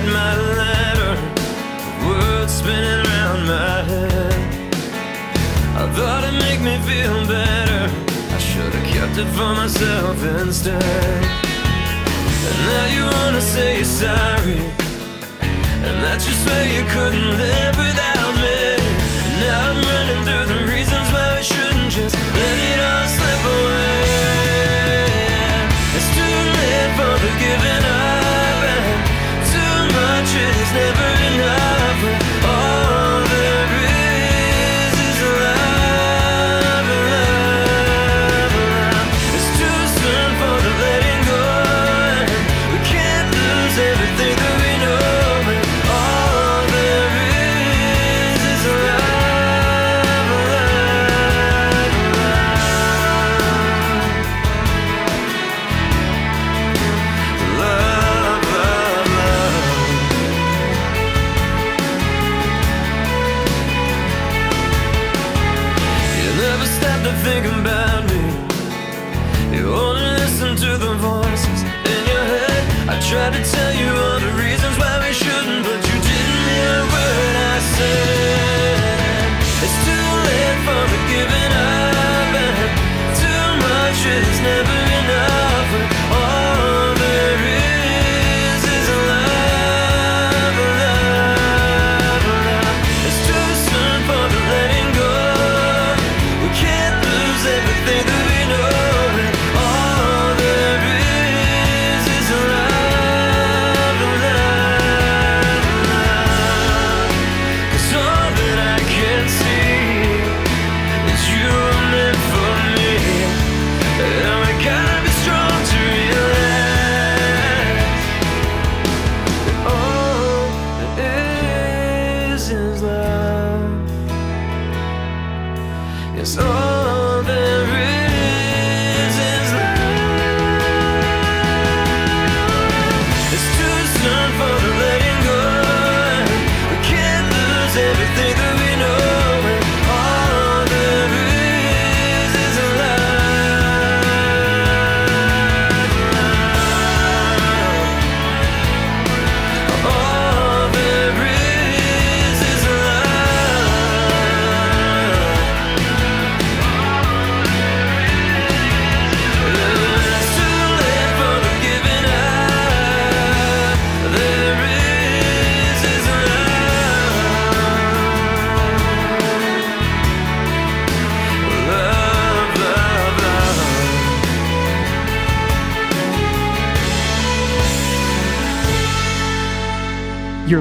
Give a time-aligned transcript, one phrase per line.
[0.00, 1.12] Got my letter.
[2.08, 4.32] Words spinning around my head.
[5.76, 7.82] I thought it'd make me feel better.
[8.32, 10.82] I should have kept it for myself instead.
[12.48, 14.60] And now you wanna say you're sorry.
[15.84, 18.80] And that you swear you couldn't live without me.
[19.24, 22.16] And now I'm running through the reasons why we shouldn't just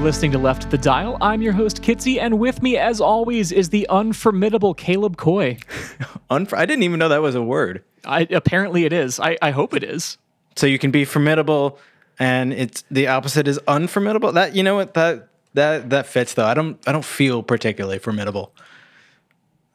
[0.09, 1.19] listening to Left the Dial.
[1.21, 5.59] I'm your host, Kitsy, and with me, as always, is the unformidable Caleb Coy.
[6.31, 7.83] Unf- I didn't even know that was a word.
[8.03, 9.19] I, apparently, it is.
[9.19, 10.17] I, I hope it is.
[10.55, 11.77] So you can be formidable,
[12.17, 14.31] and it's the opposite is unformidable.
[14.31, 16.47] That you know what that that that fits though.
[16.47, 18.51] I don't I don't feel particularly formidable.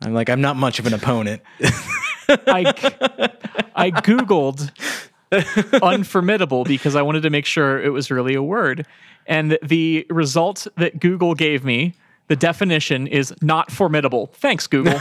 [0.03, 1.43] I'm like I'm not much of an opponent.
[2.28, 2.75] I,
[3.77, 4.73] I Googled
[5.83, 8.87] unformidable because I wanted to make sure it was really a word.
[9.27, 11.95] And the result that Google gave me,
[12.28, 14.27] the definition is not formidable.
[14.34, 15.00] Thanks, Google.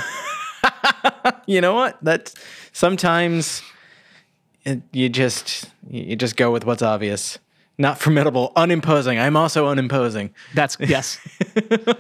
[1.46, 1.98] you know what?
[2.02, 2.36] That's
[2.72, 3.62] sometimes
[4.66, 7.40] it, you just you just go with what's obvious.
[7.78, 9.18] Not formidable, unimposing.
[9.18, 10.30] I'm also unimposing.
[10.54, 11.20] That's, yes.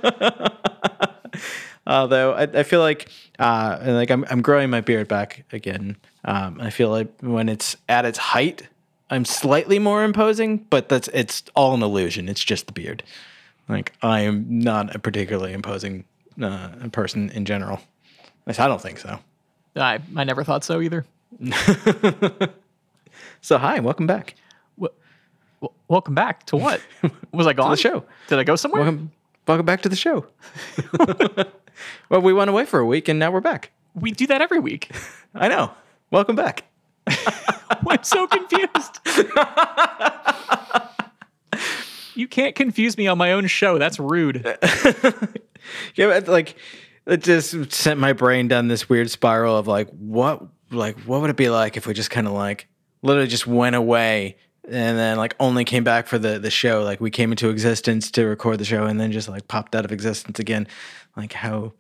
[1.88, 5.98] Although I, I feel like uh, like I'm I'm growing my beard back again.
[6.26, 8.68] Um, I feel like when it's at its height,
[9.10, 12.30] I'm slightly more imposing, but that's it's all an illusion.
[12.30, 13.04] It's just the beard.
[13.68, 16.06] Like I am not a particularly imposing
[16.42, 17.82] uh, person in general.
[18.22, 19.20] At least I don't think so.
[19.76, 21.06] I, I never thought so either.
[23.44, 24.36] So hi, welcome back.
[24.78, 24.94] Well,
[25.90, 26.80] welcome back to what?
[27.34, 27.72] Was I gone?
[27.72, 28.06] the show.
[28.30, 28.84] Did I go somewhere?
[28.84, 29.12] Welcome,
[29.46, 30.28] welcome back to the show.
[32.10, 33.72] well, we went away for a week and now we're back.
[33.96, 34.96] We do that every week.
[35.36, 35.72] I know.
[36.14, 36.66] Welcome back.
[37.08, 39.00] I'm so confused.
[42.14, 43.80] you can't confuse me on my own show.
[43.80, 44.46] That's rude.
[45.96, 46.56] Yeah, but, like
[47.06, 51.30] it just sent my brain down this weird spiral of like what like what would
[51.30, 52.68] it be like if we just kind of like
[53.02, 54.36] literally just went away
[54.68, 58.12] and then like only came back for the the show like we came into existence
[58.12, 60.68] to record the show and then just like popped out of existence again
[61.16, 61.72] like how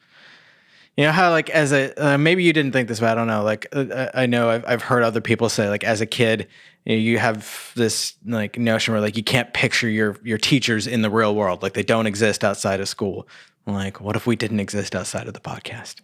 [0.98, 3.28] You know how like as a uh, maybe you didn't think this, but I don't
[3.28, 3.44] know.
[3.44, 6.48] Like uh, I know I've I've heard other people say like as a kid,
[6.86, 10.86] you, know, you have this like notion where like you can't picture your your teachers
[10.86, 13.28] in the real world, like they don't exist outside of school.
[13.66, 16.01] Like, what if we didn't exist outside of the podcast?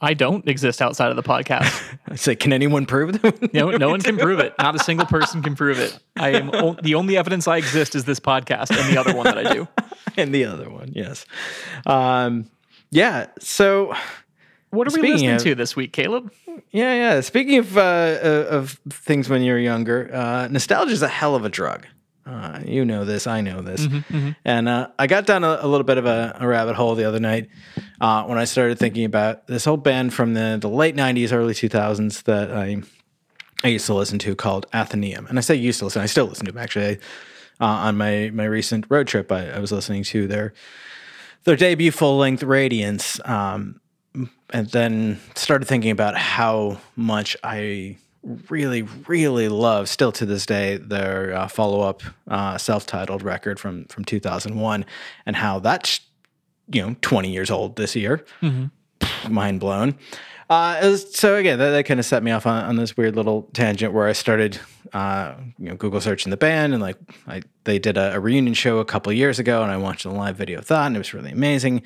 [0.00, 1.82] I don't exist outside of the podcast.
[2.08, 3.52] I say, can anyone prove that?
[3.54, 4.54] No, no one can prove it.
[4.58, 5.98] Not a single person can prove it.
[6.16, 9.24] I am o- the only evidence I exist is this podcast and the other one
[9.24, 9.68] that I do.
[10.16, 11.24] and the other one, yes.
[11.86, 12.48] Um,
[12.92, 13.26] yeah.
[13.40, 13.94] So,
[14.70, 16.30] What are we listening of- to this week, Caleb?
[16.70, 17.20] yeah, yeah.
[17.20, 21.44] Speaking of uh, uh, of things when you're younger, uh, nostalgia is a hell of
[21.44, 21.86] a drug.
[22.24, 23.88] Uh, you know this, I know this,
[24.44, 27.02] and uh, I got down a, a little bit of a, a rabbit hole the
[27.04, 27.48] other night
[28.00, 31.52] uh, when I started thinking about this old band from the, the late '90s, early
[31.52, 32.80] 2000s that I
[33.64, 36.26] I used to listen to called Athenaeum, and I say used to listen, I still
[36.26, 36.98] listen to them actually.
[37.60, 40.52] Uh, on my my recent road trip, I, I was listening to their
[41.44, 43.80] their debut full length Radiance, um,
[44.50, 47.96] and then started thinking about how much I
[48.48, 53.58] really, really love, still to this day, their uh, follow up uh, self titled record
[53.58, 54.84] from from 2001,
[55.26, 56.00] and how that's
[56.70, 58.24] you know 20 years old this year.
[59.28, 59.98] Mind blown.
[60.52, 63.16] Uh, was- so again, that, that kind of set me off on, on this weird
[63.16, 64.60] little tangent where I started,
[64.92, 68.52] uh, you know, Google searching the band, and like I, they did a, a reunion
[68.52, 70.98] show a couple years ago, and I watched a live video of that, and it
[70.98, 71.80] was really amazing.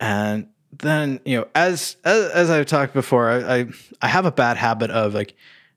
[0.00, 3.66] And then you know, as as, as I've talked before, I, I
[4.00, 5.34] I have a bad habit of like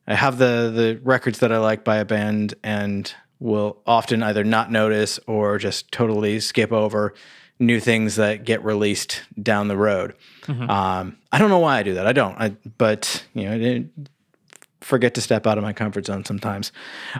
[0.07, 4.45] I have the the records that I like by a band, and will often either
[4.45, 7.13] not notice or just totally skip over
[7.59, 10.13] new things that get released down the road.
[10.47, 12.07] Um, I don't know why I do that.
[12.07, 12.37] I don't.
[12.39, 13.85] I, but you know,
[14.81, 16.71] forget to step out of my comfort zone sometimes.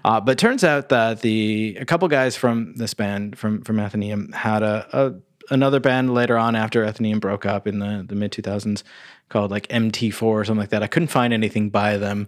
[0.03, 4.31] Uh, but turns out that the a couple guys from this band from from Athenaeum
[4.33, 8.31] had a, a another band later on after Athenaeum broke up in the the mid
[8.31, 8.83] two thousands
[9.29, 10.83] called like MT4 or something like that.
[10.83, 12.27] I couldn't find anything by them.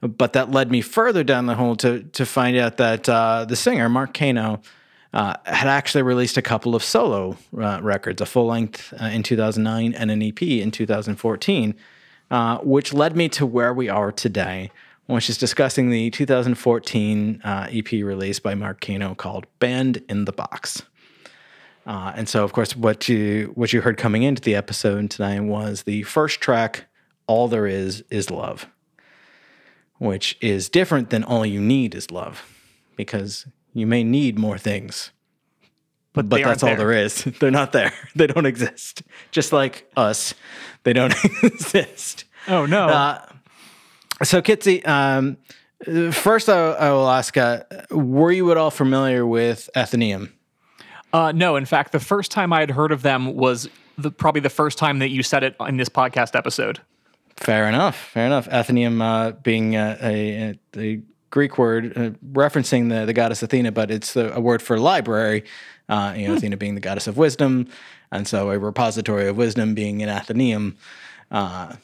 [0.00, 3.56] But that led me further down the hole to to find out that uh, the
[3.56, 4.62] singer Mark Kano
[5.12, 9.22] uh, had actually released a couple of solo uh, records, a full length uh, in
[9.22, 11.74] 2009 and an EP in 2014,
[12.30, 14.70] uh, which led me to where we are today,
[15.06, 20.32] which is discussing the 2014 uh, EP release by Mark Kano called "Band in the
[20.32, 20.82] Box."
[21.86, 25.84] And so, of course, what you what you heard coming into the episode tonight was
[25.84, 26.84] the first track,
[27.26, 28.66] "All There Is Is Love,"
[29.96, 32.44] which is different than "All You Need Is Love,"
[32.94, 33.46] because
[33.78, 35.10] you may need more things,
[36.12, 37.24] But, but that's all aren't there is.
[37.40, 37.92] They're not there.
[38.14, 39.02] They don't exist.
[39.30, 40.34] Just like us,
[40.84, 42.24] they don't exist.
[42.46, 42.88] Oh no.
[42.88, 43.26] Uh,
[44.22, 45.36] so, Kitsy, um,
[46.12, 50.32] first I, I will ask: uh, Were you at all familiar with Athenaeum?
[51.12, 54.40] Uh, no, in fact, the first time I had heard of them was the, probably
[54.40, 56.80] the first time that you said it in this podcast episode.
[57.36, 57.96] Fair enough.
[57.96, 58.48] Fair enough.
[58.48, 63.72] Athenaeum uh, being uh, a, a, a Greek word uh, referencing the, the goddess Athena,
[63.72, 65.44] but it's a, a word for library.
[65.88, 67.66] Uh, you know, Athena being the goddess of wisdom,
[68.12, 70.76] and so a repository of wisdom being an Athenaeum.
[71.30, 71.76] Uh,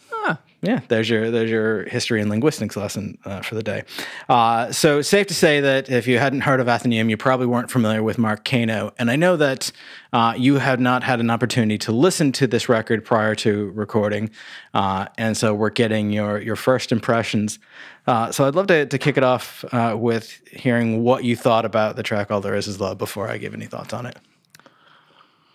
[0.64, 3.84] Yeah, there's your there's your history and linguistics lesson uh, for the day.
[4.30, 7.70] Uh, so safe to say that if you hadn't heard of Athenaeum, you probably weren't
[7.70, 9.70] familiar with Mark Kano, and I know that
[10.14, 14.30] uh, you had not had an opportunity to listen to this record prior to recording,
[14.72, 17.58] uh, and so we're getting your your first impressions.
[18.06, 21.66] Uh, so I'd love to to kick it off uh, with hearing what you thought
[21.66, 24.16] about the track "All There Is Is Love" before I give any thoughts on it.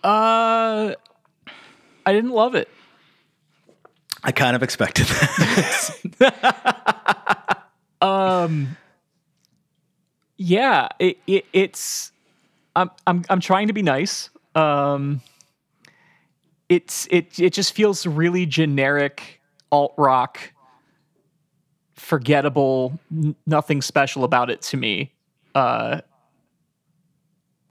[0.04, 0.94] Uh,
[2.06, 2.68] I didn't love it.
[4.22, 6.00] I kind of expected that.
[10.36, 12.12] Yeah, it, it it's
[12.74, 14.30] I'm I'm I'm trying to be nice.
[14.54, 15.20] Um
[16.68, 20.40] it's it it just feels really generic alt rock
[21.94, 25.12] forgettable n- nothing special about it to me.
[25.54, 26.00] Uh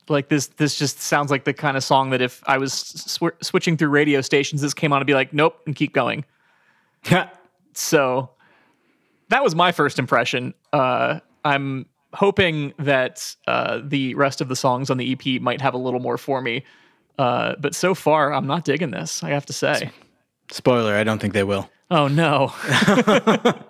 [0.08, 3.36] like this this just sounds like the kind of song that if I was sw-
[3.42, 6.24] switching through radio stations this came on to be like nope and keep going.
[7.74, 8.32] So
[9.30, 10.54] that was my first impression.
[10.74, 15.74] Uh, I'm hoping that uh, the rest of the songs on the EP might have
[15.74, 16.64] a little more for me.
[17.18, 19.24] Uh, but so far, I'm not digging this.
[19.24, 19.92] I have to say.
[20.52, 21.70] Spoiler: I don't think they will.
[21.92, 22.54] Oh no.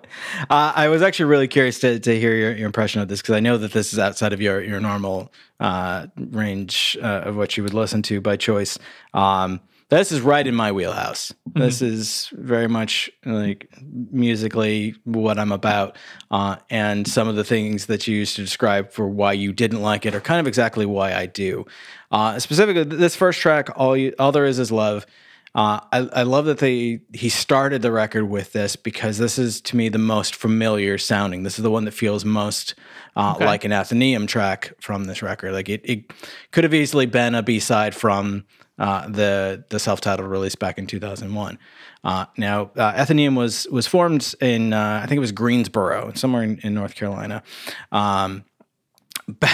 [0.50, 3.36] Uh, I was actually really curious to, to hear your, your impression of this because
[3.36, 7.56] I know that this is outside of your your normal uh, range uh, of what
[7.56, 8.76] you would listen to by choice.
[9.14, 9.60] Um,
[9.90, 11.32] this is right in my wheelhouse.
[11.54, 13.68] This is very much like
[14.10, 15.98] musically what I'm about,
[16.30, 19.82] uh, and some of the things that you used to describe for why you didn't
[19.82, 21.66] like it are kind of exactly why I do.
[22.10, 25.06] Uh, specifically, this first track, all you, all there is is love.
[25.52, 29.60] Uh, I, I love that they he started the record with this because this is
[29.62, 31.42] to me the most familiar sounding.
[31.42, 32.76] This is the one that feels most
[33.16, 33.44] uh, Okay.
[33.44, 35.52] like an Athenaeum track from this record.
[35.52, 36.12] Like it, it
[36.52, 38.44] could have easily been a B side from
[38.80, 41.58] uh, the the self titled release back in two thousand one.
[42.02, 46.58] Uh, now, uh, was was formed in uh, I think it was Greensboro, somewhere in,
[46.60, 47.42] in North Carolina.
[47.92, 48.44] Um,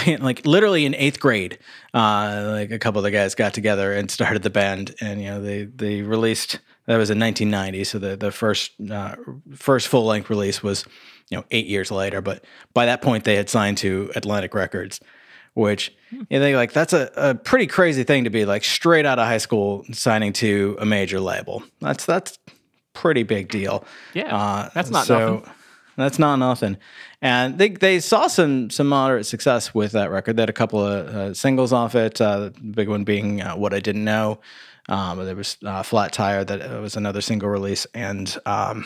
[0.07, 1.59] in, like literally in eighth grade,
[1.93, 5.27] uh, like a couple of the guys got together and started the band, and you
[5.27, 8.71] know they they released that was in 1990, so the the first
[9.55, 10.85] first full length release was
[11.29, 15.01] you know eight years later, but by that point they had signed to Atlantic Records,
[15.57, 19.19] which you think like that's a, a pretty crazy thing to be like straight out
[19.19, 21.63] of high school signing to a major label.
[21.81, 22.37] That's that's
[22.93, 23.83] pretty big deal.
[24.13, 25.53] Yeah, Uh, that's not so, nothing.
[25.97, 26.77] That's not nothing.
[27.21, 30.35] And they they saw some some moderate success with that record.
[30.35, 32.21] They had a couple of uh, singles off it.
[32.21, 34.39] Uh, the big one being uh, "What I Didn't Know."
[34.89, 38.85] Um, there was uh, "Flat Tire" that was another single release, and um,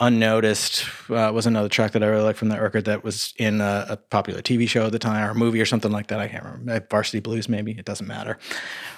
[0.00, 2.84] "Unnoticed" uh, was another track that I really like from that record.
[2.84, 5.66] That was in a, a popular TV show at the time, or a movie, or
[5.66, 6.20] something like that.
[6.20, 6.72] I can't remember.
[6.72, 7.72] Uh, Varsity Blues, maybe.
[7.72, 8.38] It doesn't matter.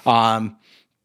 [0.06, 0.56] Um,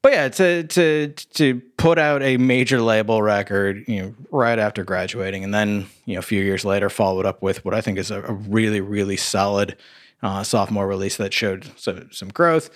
[0.04, 4.84] but yeah, to to to put out a major label record, you know, right after
[4.84, 7.98] graduating, and then you know a few years later, followed up with what I think
[7.98, 9.78] is a, a really really solid
[10.22, 12.70] uh, sophomore release that showed some some growth.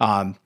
[0.00, 0.36] Um,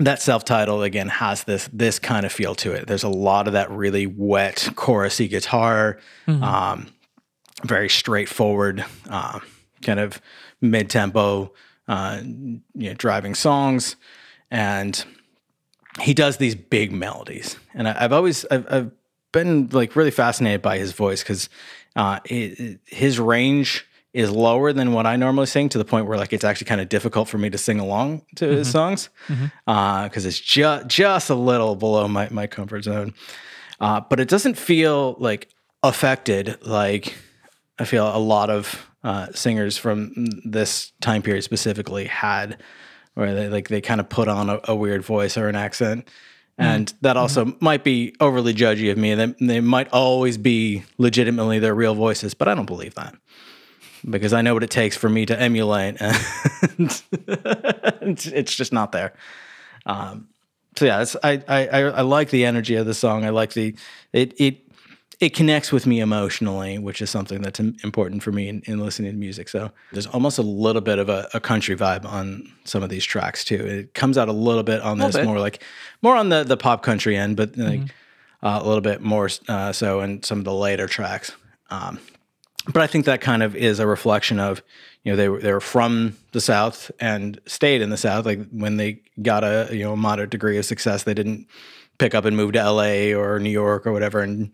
[0.00, 2.86] that self-titled again has this this kind of feel to it.
[2.86, 6.88] There's a lot of that really wet chorusy guitar, um,
[7.64, 9.40] very straightforward, uh,
[9.82, 10.20] kind of
[10.60, 11.52] mid-tempo,
[11.88, 13.96] uh, you know, driving songs,
[14.50, 15.04] and
[16.00, 18.90] he does these big melodies, and I, I've always I've, I've
[19.32, 21.48] been like really fascinated by his voice because
[21.94, 26.32] uh, his range is lower than what I normally sing to the point where like
[26.32, 28.72] it's actually kind of difficult for me to sing along to his mm-hmm.
[28.72, 29.46] songs mm-hmm.
[29.66, 33.14] uh, because it's just just a little below my my comfort zone.
[33.80, 35.48] Uh, but it doesn't feel like
[35.82, 37.14] affected like
[37.78, 40.12] I feel a lot of uh, singers from
[40.44, 42.60] this time period specifically had,
[43.14, 46.04] where they like they kind of put on a, a weird voice or an accent,
[46.04, 46.62] mm-hmm.
[46.62, 49.14] and that also might be overly judgy of me.
[49.14, 53.14] They they might always be legitimately their real voices, but I don't believe that
[54.08, 57.02] because I know what it takes for me to emulate, and
[58.32, 59.12] it's, just not there.
[59.86, 60.28] Um,
[60.76, 63.24] so yeah, it's, I, I I like the energy of the song.
[63.24, 63.74] I like the
[64.12, 64.70] it it
[65.20, 69.12] it connects with me emotionally, which is something that's important for me in, in listening
[69.12, 69.50] to music.
[69.50, 73.04] So there's almost a little bit of a, a country vibe on some of these
[73.04, 73.56] tracks too.
[73.56, 75.62] It comes out a little bit on this more like
[76.02, 77.82] more on the the pop country end, but like
[78.42, 81.32] uh, a little bit more uh, so in some of the later tracks.
[81.68, 82.00] Um,
[82.72, 84.62] but I think that kind of is a reflection of
[85.02, 88.26] you know they were they were from the South and stayed in the South.
[88.26, 91.46] Like when they got a you know moderate degree of success, they didn't
[91.98, 93.14] pick up and move to L.A.
[93.14, 94.52] or New York or whatever and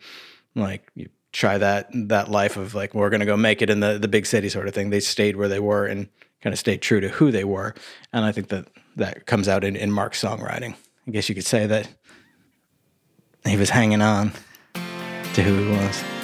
[0.57, 3.99] like you try that that life of like we're gonna go make it in the
[3.99, 4.91] the big city sort of thing.
[4.91, 6.09] They stayed where they were and
[6.41, 7.75] kind of stayed true to who they were,
[8.13, 10.75] and I think that that comes out in, in Mark's songwriting.
[11.07, 11.89] I guess you could say that
[13.45, 14.33] he was hanging on
[15.35, 16.16] to who he was.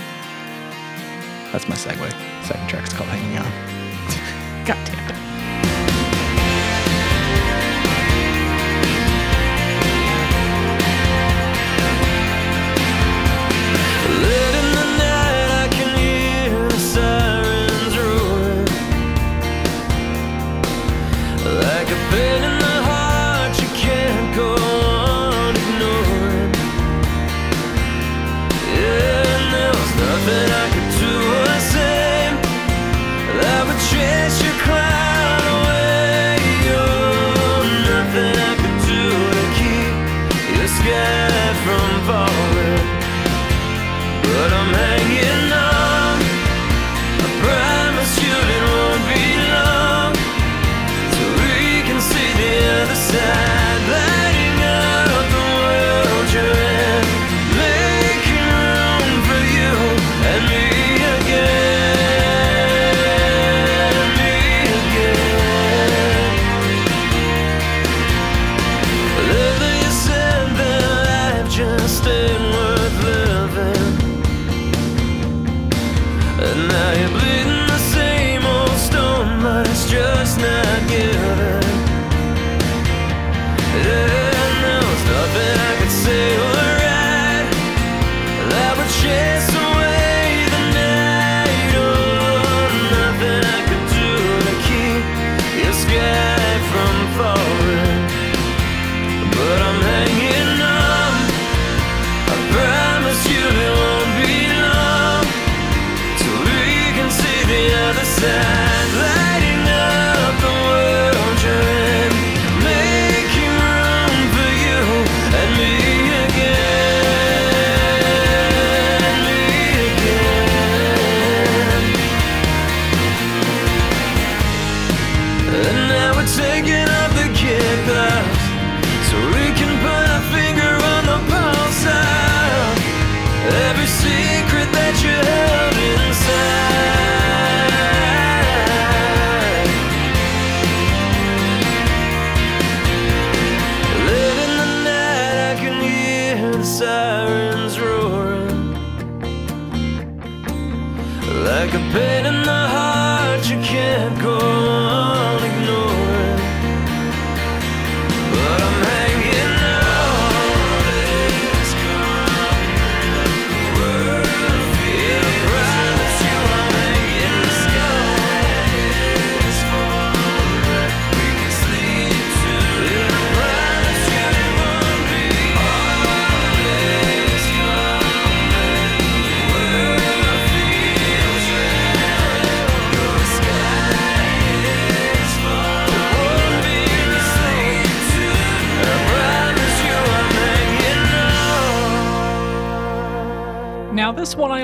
[1.53, 2.11] That's my segue.
[2.45, 3.45] Second track's called Hanging On.
[4.67, 5.22] God damn it.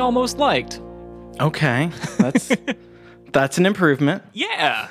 [0.08, 0.80] Almost liked.
[1.38, 2.50] Okay, that's
[3.34, 4.22] that's an improvement.
[4.32, 4.88] Yeah.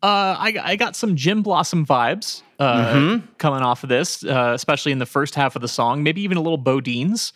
[0.00, 4.92] Uh, I, I got some Gin Blossom vibes uh, coming off of this, uh, especially
[4.92, 7.32] in the first half of the song, maybe even a little BoDeans.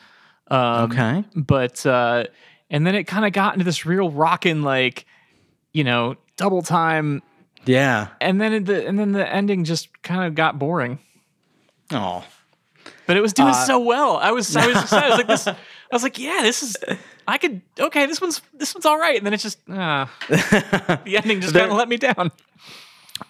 [0.52, 1.24] Um, Okay.
[1.34, 2.26] But, uh,
[2.70, 5.04] and then it kind of got into this real rocking, like,
[5.72, 7.22] you know, double time.
[7.64, 8.06] Yeah.
[8.20, 11.00] And then the, and then the ending just kind of got boring.
[11.90, 12.24] Oh.
[13.08, 14.16] But it was doing Uh, so well.
[14.16, 15.06] I was, I was excited.
[15.06, 15.48] I was like, this,
[15.90, 16.76] I was like, yeah, this is,
[17.28, 19.16] I could, okay, this one's, this one's all right.
[19.16, 22.32] And then it's just, uh, the ending just kind of let me down.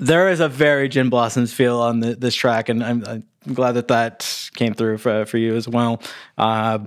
[0.00, 3.72] There is a very Gin Blossoms feel on the, this track, and I'm, I'm glad
[3.72, 6.02] that that came through for, for you as well.
[6.36, 6.80] Uh,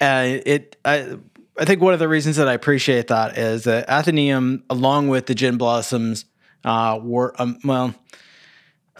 [0.00, 1.16] uh, it, I,
[1.58, 5.26] I think one of the reasons that I appreciate that is that Athenaeum, along with
[5.26, 6.24] the Gin Blossoms,
[6.64, 7.94] uh, were um, well.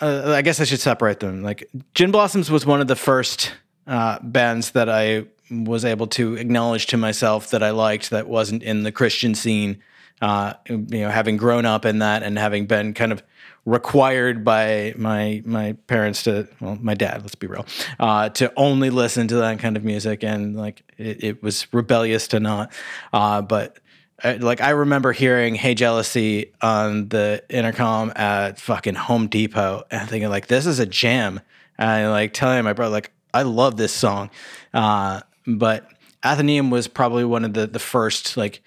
[0.00, 1.42] Uh, I guess I should separate them.
[1.42, 3.52] Like Gin Blossoms was one of the first
[3.86, 8.62] uh, bands that I was able to acknowledge to myself that I liked that wasn't
[8.62, 9.82] in the Christian scene.
[10.20, 13.22] Uh, you know, having grown up in that and having been kind of
[13.68, 17.66] required by my my parents to well my dad let's be real
[18.00, 22.28] uh, to only listen to that kind of music and like it, it was rebellious
[22.28, 22.72] to not
[23.12, 23.78] uh, but
[24.24, 30.08] I, like I remember hearing "Hey Jealousy" on the intercom at fucking Home Depot and
[30.08, 31.40] thinking like this is a jam
[31.76, 34.30] and like telling my brother like I love this song
[34.72, 35.90] uh, but
[36.24, 38.62] Athenaeum was probably one of the the first like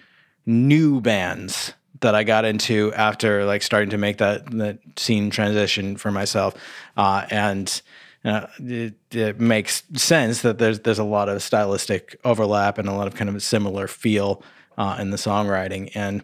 [0.45, 5.95] new bands that I got into after like starting to make that that scene transition
[5.97, 6.55] for myself,
[6.97, 7.81] uh, and
[8.25, 12.93] uh, it, it makes sense that there's there's a lot of stylistic overlap and a
[12.93, 14.43] lot of kind of similar feel
[14.77, 15.91] uh, in the songwriting.
[15.93, 16.23] And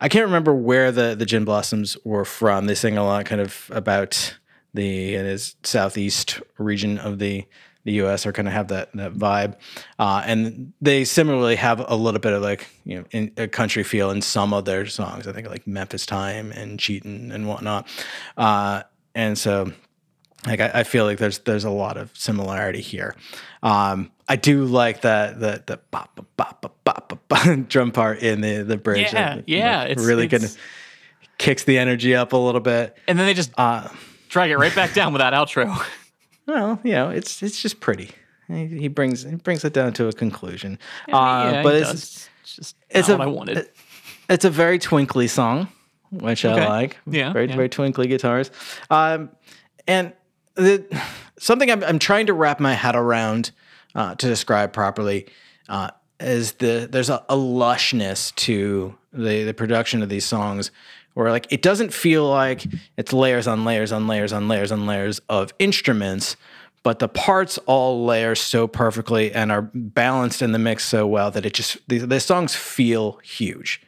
[0.00, 2.66] I can't remember where the the Gin Blossoms were from.
[2.66, 4.36] They sing a lot kind of about
[4.74, 7.44] the it is southeast region of the
[7.86, 8.26] the U.S.
[8.26, 9.54] or kind of have that that vibe,
[9.98, 13.82] uh, and they similarly have a little bit of like you know in, a country
[13.82, 15.26] feel in some of their songs.
[15.26, 17.88] I think like Memphis Time and Cheatin' and whatnot,
[18.36, 18.82] uh,
[19.14, 19.72] and so
[20.46, 23.16] like I, I feel like there's there's a lot of similarity here.
[23.62, 28.40] Um, I do like that the the bop bop bop bop bop drum part in
[28.42, 29.12] the the bridge.
[29.12, 30.62] Yeah, That, yeah, like, it's- really it's- kind
[31.38, 32.96] kicks the energy up a little bit.
[33.06, 33.88] And then they just Uh,
[34.30, 35.68] drag it right back down with that outro.
[36.46, 38.10] well, you know, it's it's just pretty.
[38.48, 40.78] He he brings he brings it down to a conclusion.
[41.08, 43.68] Yeah, uh, but he it's it's just it's not a- what I wanted.
[44.28, 45.68] it's a very twinkly song,
[46.10, 46.62] which Okay.
[46.64, 46.98] I like.
[47.06, 47.56] Yeah, very yeah.
[47.56, 48.50] very twinkly guitars.
[48.90, 49.30] Um,
[49.88, 50.12] and
[50.54, 50.84] the,
[51.38, 53.50] something I'm I'm trying to wrap my head around
[53.94, 55.26] uh, to describe properly
[55.68, 60.70] uh, is the there's a, a lushness to the the production of these songs
[61.16, 62.66] where like it doesn't feel like
[62.98, 66.36] it's layers on layers on layers on layers on layers of instruments
[66.86, 71.32] but the parts all layer so perfectly and are balanced in the mix so well
[71.32, 73.82] that it just these the songs feel huge.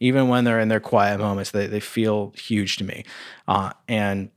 [0.00, 3.04] Even when they're in their quiet moments they, they feel huge to me.
[3.46, 4.30] Uh, and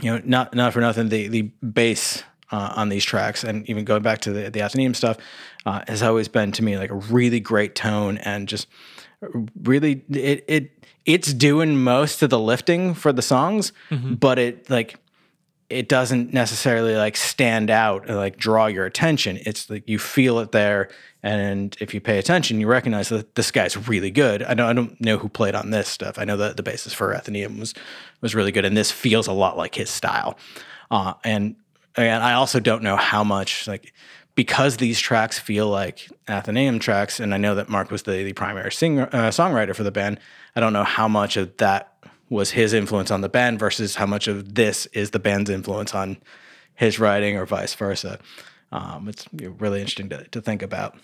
[0.00, 2.22] you know not not for nothing the the bass
[2.52, 5.16] uh, on these tracks and even going back to the the Athenaeum stuff
[5.66, 8.68] uh, has always been to me like a really great tone and just
[9.62, 10.73] really it it
[11.06, 13.72] it's doing most of the lifting for the songs
[14.18, 14.98] but it like
[15.70, 19.38] it doesn't necessarily like stand out and like draw your attention.
[19.46, 20.88] It's like you feel it there,
[21.22, 24.42] and if you pay attention, you recognize that this guy's really good.
[24.42, 26.18] I don't I don't know who played on this stuff.
[26.18, 27.74] I know that the basis for Athenaeum was
[28.20, 30.38] was really good, and this feels a lot like his style.
[30.90, 31.56] Uh, and
[31.96, 33.94] and I also don't know how much like
[34.34, 38.32] because these tracks feel like Athenaeum tracks, and I know that Mark was the, the
[38.32, 40.18] primary singer uh, songwriter for the band.
[40.56, 41.92] I don't know how much of that
[42.28, 45.94] was his influence on the band versus how much of this is the band's influence
[45.94, 46.16] on
[46.74, 48.18] his writing or vice versa.
[48.72, 50.96] Um, it's really interesting to, to think about.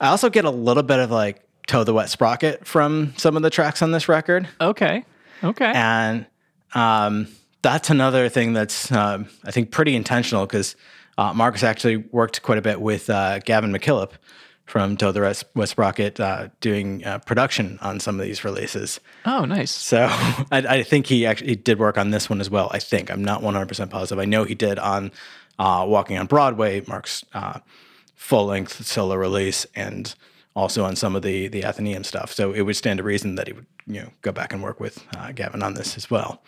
[0.00, 3.42] I also get a little bit of like Toad the Wet Sprocket from some of
[3.42, 4.46] the tracks on this record.
[4.60, 5.04] Okay.
[5.42, 5.72] Okay.
[5.74, 6.26] And
[6.74, 7.28] um,
[7.62, 10.76] that's another thing that's, um, I think, pretty intentional because
[11.18, 14.12] uh, Marcus actually worked quite a bit with uh, Gavin MacKillop
[14.64, 19.00] from Toad the West, Wet Sprocket uh, doing uh, production on some of these releases.
[19.26, 19.70] oh, nice.
[19.70, 22.70] So I, I think he actually did work on this one as well.
[22.72, 24.18] I think I'm not 100 percent positive.
[24.18, 25.10] I know he did on
[25.58, 27.58] uh, Walking on Broadway, Mark's uh,
[28.14, 30.14] full length solo release, and
[30.54, 32.32] also on some of the the Athenaeum stuff.
[32.32, 34.78] So it would stand to reason that he would you know go back and work
[34.78, 36.42] with uh, Gavin on this as well.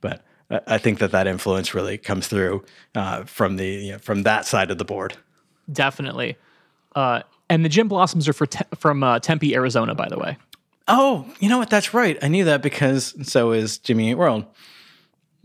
[0.00, 3.98] But I I think that that influence really comes through uh, from the you know,
[3.98, 5.16] from that side of the board.
[5.72, 6.36] Definitely.
[6.94, 10.36] Uh, and the Gin Blossoms are for te- from uh, Tempe, Arizona, by the way.
[10.88, 11.70] Oh, you know what?
[11.70, 12.18] That's right.
[12.22, 14.44] I knew that because so is Jimmy Eat World.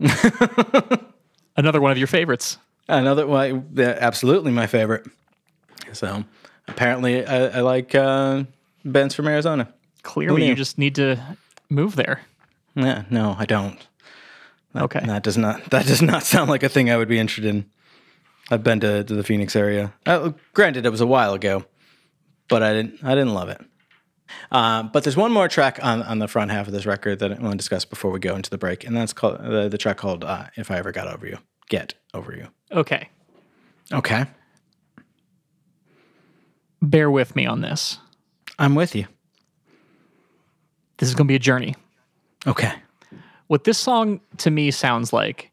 [1.56, 2.58] Another one of your favorites.
[2.88, 5.06] Another one, yeah, absolutely my favorite.
[5.92, 6.24] So
[6.68, 8.44] apparently, I, I like uh,
[8.84, 9.72] bands from Arizona.
[10.02, 11.16] Clearly, you just need to
[11.68, 12.20] move there.
[12.74, 13.78] Yeah, no, I don't.
[14.76, 15.00] Okay.
[15.04, 15.62] That does not.
[15.70, 17.70] That does not sound like a thing I would be interested in.
[18.50, 19.92] I've been to, to the Phoenix area.
[20.04, 21.64] Uh, granted, it was a while ago,
[22.48, 23.02] but I didn't.
[23.02, 23.60] I didn't love it.
[24.50, 27.32] Uh, but there's one more track on, on the front half of this record that
[27.32, 29.78] I want to discuss before we go into the break, and that's called the, the
[29.78, 32.48] track called uh, "If I Ever Got Over You." Get over you.
[32.72, 33.08] Okay.
[33.92, 34.24] Okay,
[36.82, 37.98] Bear with me on this.
[38.58, 39.06] I'm with you.
[40.98, 41.76] This is going to be a journey.
[42.46, 42.72] Okay.
[43.48, 45.52] What this song to me sounds like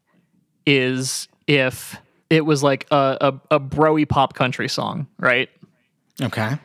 [0.66, 1.96] is if
[2.30, 3.16] it was like a,
[3.50, 5.48] a, a broy pop country song, right?
[6.20, 6.58] Okay.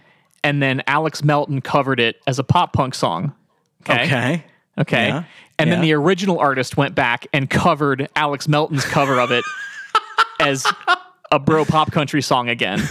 [0.43, 3.33] And then Alex Melton covered it as a pop punk song.
[3.81, 4.03] Okay.
[4.05, 4.43] Okay.
[4.77, 5.07] Okay.
[5.07, 5.23] Yeah.
[5.57, 9.43] And then the original artist went back and covered Alex Melton's cover of it
[10.39, 10.65] as
[11.31, 12.81] a bro pop country song again.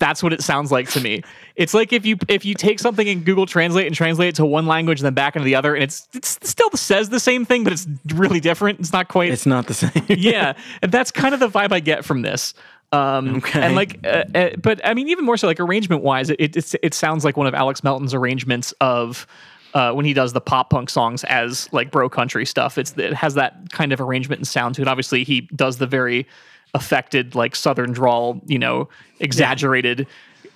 [0.00, 1.22] That's what it sounds like to me.
[1.54, 4.46] It's like if you if you take something in Google Translate and translate it to
[4.46, 7.44] one language and then back into the other, and it's it's still says the same
[7.44, 8.80] thing, but it's really different.
[8.80, 9.92] It's not quite It's not the same.
[10.08, 12.54] yeah, and that's kind of the vibe I get from this.
[12.92, 13.60] Um, Okay.
[13.60, 16.74] And like, uh, uh, but I mean, even more so, like arrangement wise, it, it
[16.82, 19.26] it sounds like one of Alex Melton's arrangements of
[19.74, 22.78] uh, when he does the pop punk songs as like bro country stuff.
[22.78, 24.88] It's it has that kind of arrangement and sound to it.
[24.88, 26.26] Obviously, he does the very
[26.74, 28.88] affected like southern drawl, you know,
[29.20, 30.06] exaggerated.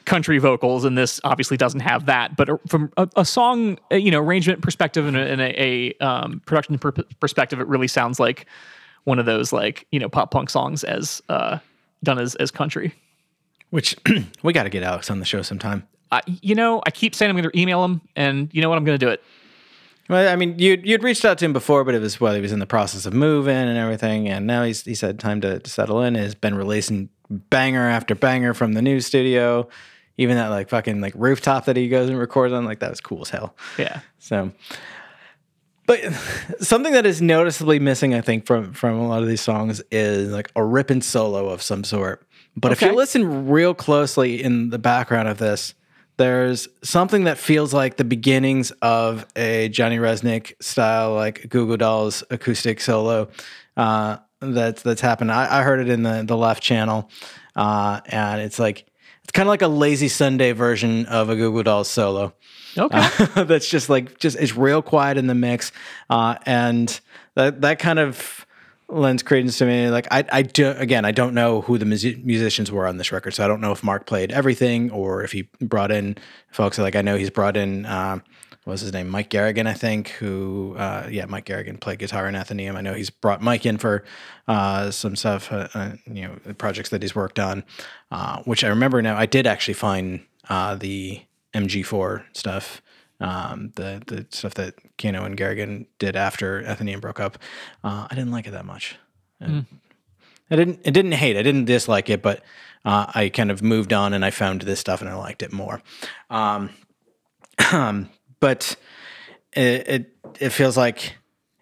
[0.04, 2.36] Country vocals, and this obviously doesn't have that.
[2.36, 5.62] But uh, from a, a song, uh, you know, arrangement perspective and a, and a,
[5.62, 8.44] a um, production per- perspective, it really sounds like
[9.04, 11.58] one of those like you know pop punk songs as uh
[12.02, 12.92] done as as country
[13.70, 13.96] Which
[14.42, 15.86] we got to get Alex on the show sometime.
[16.12, 18.76] uh, you know i keep saying i'm going to email him and you know what
[18.78, 19.22] i'm going to do it
[20.08, 22.40] Well, I mean, you'd you'd reached out to him before, but it was while he
[22.40, 25.60] was in the process of moving and everything, and now he's he's had time to,
[25.60, 26.14] to settle in.
[26.14, 29.68] Has been releasing banger after banger from the new studio,
[30.18, 33.00] even that like fucking like rooftop that he goes and records on, like that was
[33.00, 33.56] cool as hell.
[33.78, 34.52] yeah So,
[35.86, 36.00] but
[36.60, 40.30] something that is noticeably missing, I think, from from a lot of these songs is
[40.30, 42.26] like a ripping solo of some sort.
[42.56, 45.74] But if you listen real closely in the background of this,
[46.16, 51.76] there's something that feels like the beginnings of a Johnny Rzeznik style, like Goo Goo
[51.76, 53.28] Dolls acoustic solo.
[53.76, 55.32] Uh, that's that's happened.
[55.32, 57.10] I, I heard it in the the left channel,
[57.56, 58.86] uh, and it's like
[59.22, 62.34] it's kind of like a lazy Sunday version of a Goo Goo Dolls solo
[62.76, 63.08] okay
[63.44, 65.72] that's just like just it's real quiet in the mix
[66.10, 67.00] uh, and
[67.34, 68.46] that that kind of
[68.94, 69.88] lends credence to me.
[69.90, 73.12] Like i i do again i don't know who the musi- musicians were on this
[73.12, 76.16] record so i don't know if mark played everything or if he brought in
[76.50, 76.78] folks.
[76.78, 78.22] Like i know he's brought in um
[78.64, 79.08] what was his name?
[79.08, 82.76] Mike garrigan i think who uh yeah mike garrigan played guitar in athenaeum.
[82.76, 84.04] I know he's brought mike in for
[84.48, 87.64] uh some stuff uh, uh, you know projects that he's worked on
[88.10, 89.16] uh which i remember now.
[89.16, 91.22] I did actually find uh the
[91.54, 92.82] MG4 stuff,
[93.20, 97.38] um, the the stuff that Kano and Garrigan did after Athenaeum broke up.
[97.82, 98.96] Uh, I didn't like it that much.
[100.50, 100.80] I didn't.
[100.86, 101.36] I didn't hate.
[101.36, 102.42] I didn't dislike it, but
[102.84, 105.52] uh, I kind of moved on and I found this stuff and I liked it
[105.52, 105.82] more.
[106.30, 106.70] Um,
[108.40, 108.76] but
[109.52, 111.14] it, it it feels like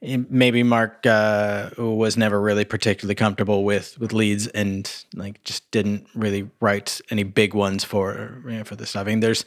[0.03, 6.07] maybe Mark uh, was never really particularly comfortable with with leads and like just didn't
[6.15, 9.07] really write any big ones for you know, for this stuff.
[9.07, 9.45] I mean, there's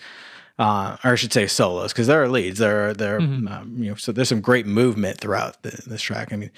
[0.59, 2.59] uh, or I should say solos because there are leads.
[2.59, 6.01] There are there, are, um, you know, so there's some great movement throughout the, this
[6.01, 6.31] track.
[6.31, 6.51] I mean,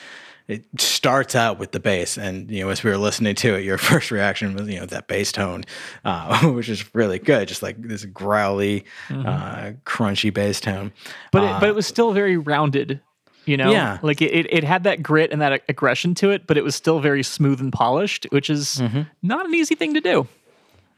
[0.47, 3.65] it starts out with the bass, and you know, as we were listening to it,
[3.65, 5.63] your first reaction was you know that bass tone,
[6.05, 10.93] uh, which is really good, just like this growly, uh, crunchy bass tone.
[11.31, 13.01] but it, but it was still very rounded.
[13.45, 13.97] You know, Yeah.
[14.01, 16.75] like it, it, it had that grit and that aggression to it, but it was
[16.75, 18.81] still very smooth and polished, which is
[19.23, 20.27] not an easy thing to do.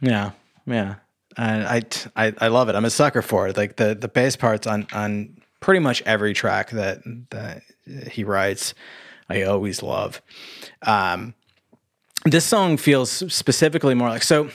[0.02, 0.32] Yeah,
[0.66, 0.96] yeah.
[1.38, 1.82] And I,
[2.16, 2.76] I I love it.
[2.76, 3.58] I'm a sucker for it.
[3.58, 7.62] Like the the bass parts on on pretty much every track that that
[8.12, 8.74] he writes,
[9.30, 10.22] I always love.
[10.82, 11.34] Um,
[12.26, 14.50] this song feels specifically more like so.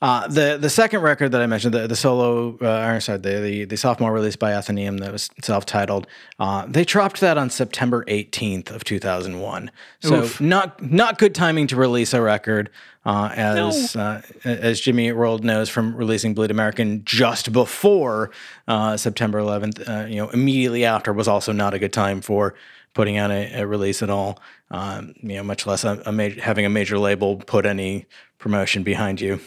[0.00, 3.40] Uh, the the second record that I mentioned, the the solo, uh, or sorry, the,
[3.40, 6.06] the the sophomore release by Athenaeum that was self titled,
[6.38, 9.70] uh, they dropped that on September 18th of 2001.
[10.00, 10.40] So Oof.
[10.40, 12.70] not not good timing to release a record,
[13.08, 18.30] uh, as uh, as Jimmy World knows from releasing Bleed American just before
[18.68, 19.88] uh, September 11th.
[19.88, 22.54] Uh, you know, immediately after was also not a good time for
[22.92, 24.38] putting out a, a release at all.
[24.70, 28.04] Um, you know, much less a, a major, having a major label put any
[28.36, 29.40] promotion behind you.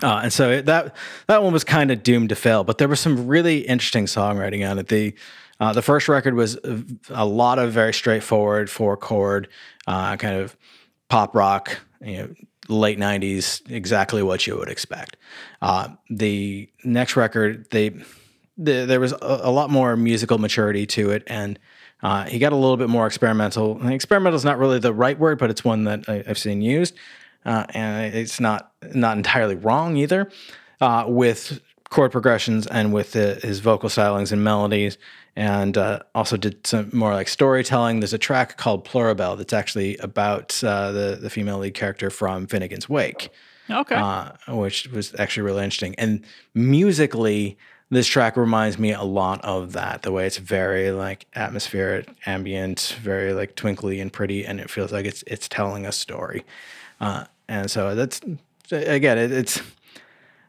[0.00, 0.94] Uh, and so it, that
[1.26, 4.68] that one was kind of doomed to fail, but there was some really interesting songwriting
[4.70, 4.86] on it.
[4.86, 5.12] The
[5.58, 9.48] uh, the first record was a, a lot of very straightforward four chord
[9.88, 10.56] uh, kind of
[11.08, 12.34] pop rock, you know,
[12.68, 15.16] late '90s, exactly what you would expect.
[15.62, 17.90] Uh, the next record, they
[18.58, 21.58] the, there was a, a lot more musical maturity to it, and
[22.02, 23.86] uh, he got a little bit more experimental.
[23.88, 26.94] Experimental is not really the right word, but it's one that I, I've seen used,
[27.44, 30.30] uh, and it's not not entirely wrong either.
[30.80, 34.98] Uh, with chord progressions and with the, his vocal stylings and melodies,
[35.36, 38.00] and uh, also did some more like storytelling.
[38.00, 42.46] There's a track called Plurabelle that's actually about uh, the the female lead character from
[42.46, 43.30] Finnegan's Wake
[43.70, 43.96] Okay.
[43.96, 45.94] uh, which was actually really interesting.
[45.96, 47.58] And musically,
[47.90, 50.02] this track reminds me a lot of that.
[50.02, 54.92] The way it's very like atmospheric, ambient, very like twinkly and pretty, and it feels
[54.92, 56.44] like it's it's telling a story.
[57.00, 58.20] Uh, and so that's
[58.70, 59.60] again, it, it's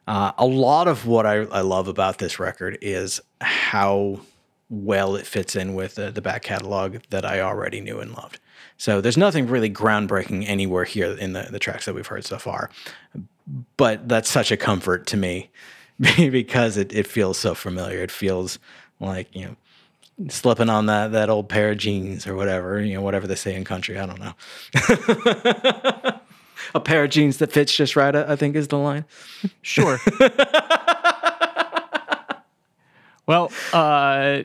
[0.08, 4.20] uh, a lot of what I, I love about this record is how
[4.70, 8.40] well it fits in with the, the back catalog that I already knew and loved.
[8.78, 12.38] So there's nothing really groundbreaking anywhere here in the, the tracks that we've heard so
[12.38, 12.70] far.
[13.78, 15.50] But that's such a comfort to me
[16.00, 18.00] because it, it feels so familiar.
[18.00, 18.60] It feels
[19.00, 19.56] like, you know,
[20.30, 23.56] slipping on that, that old pair of jeans or whatever, you know, whatever they say
[23.56, 23.98] in country.
[23.98, 24.34] I don't know.
[26.76, 29.06] a pair of jeans that fits just right, I I think is the line.
[29.62, 30.00] Sure.
[33.28, 34.44] well, uh,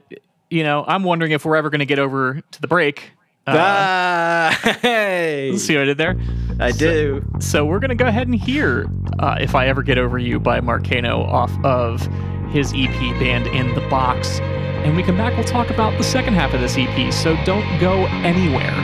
[0.51, 3.13] you know, I'm wondering if we're ever going to get over to the break.
[3.47, 6.17] Uh, ah, hey, see what I did there?
[6.61, 7.25] I do.
[7.41, 10.39] So we're going to go ahead and hear uh, If I Ever Get Over You
[10.39, 12.07] by Mark Kano off of
[12.51, 14.41] his EP Band in the Box.
[14.41, 17.13] And we come back, we'll talk about the second half of this EP.
[17.13, 18.75] So don't go anywhere.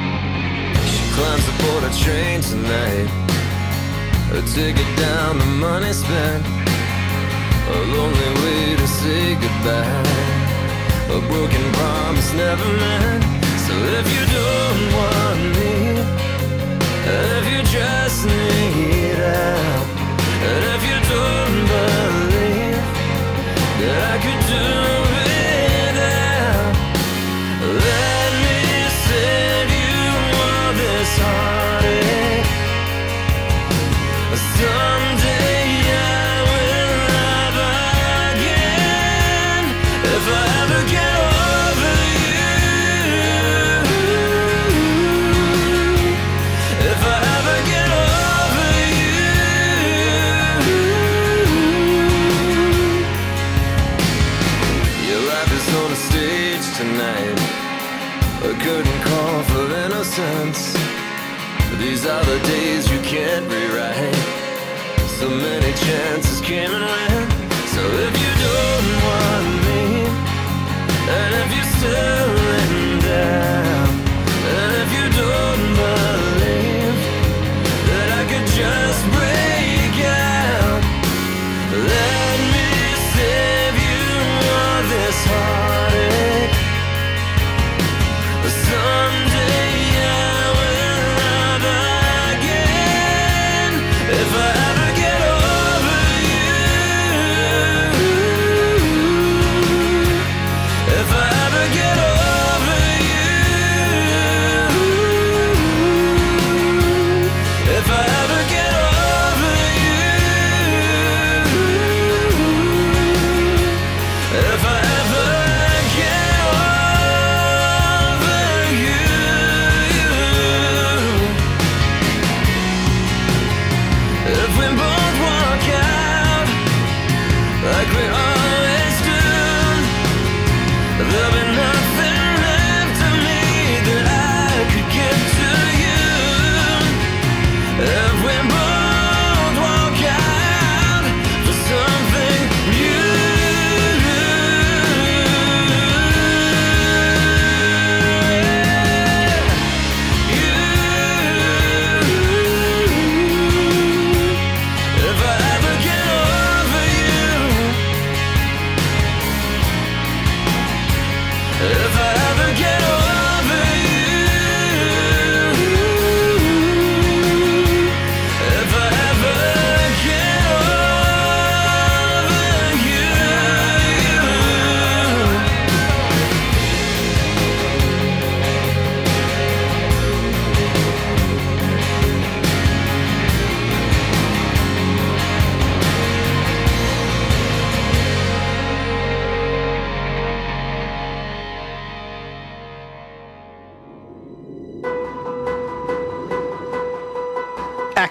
[0.86, 3.28] She climbs aboard a train tonight.
[4.32, 6.67] A ticket down, the money spent.
[7.70, 10.08] A lonely way to say goodbye.
[11.16, 13.24] A broken promise never meant.
[13.66, 15.72] So if you don't want me,
[17.04, 19.86] if you just need out,
[20.48, 22.84] and if you don't believe
[23.80, 24.64] that I could do
[25.12, 25.38] without,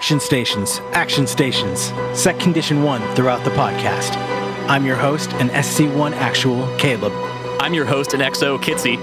[0.08, 1.92] Action stations, action stations.
[2.18, 4.16] Set condition one throughout the podcast.
[4.66, 7.12] I'm your host and SC1 actual Caleb.
[7.60, 8.96] I'm your host and XO Kitsy.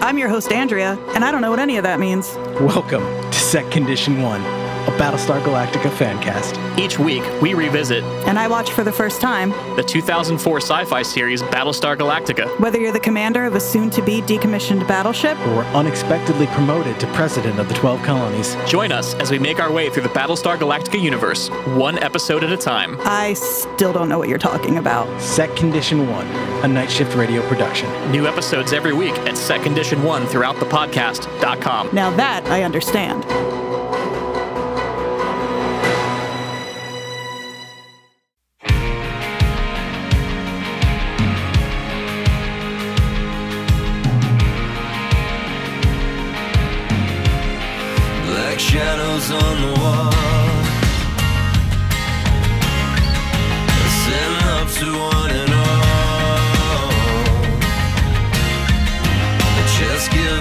[0.00, 2.34] I'm your host, Andrea, and I don't know what any of that means.
[2.58, 4.65] Welcome to Set Condition One, a
[4.98, 6.54] Battlestar Galactica fan cast.
[6.78, 9.50] Each week, we revisit And I watch for the first time.
[9.76, 12.58] the 2004 sci fi series Battlestar Galactica.
[12.60, 17.06] Whether you're the commander of a soon to be decommissioned battleship, Or unexpectedly promoted to
[17.08, 18.56] president of the 12 colonies.
[18.66, 22.50] Join us as we make our way through the Battlestar Galactica universe, one episode at
[22.52, 22.96] a time.
[23.00, 25.06] I still don't know what you're talking about.
[25.20, 26.26] Set Condition One,
[26.64, 27.88] a night shift radio production.
[28.10, 31.90] New episodes every week at Set Condition 1 throughout the podcast.com.
[31.92, 33.24] Now that I understand.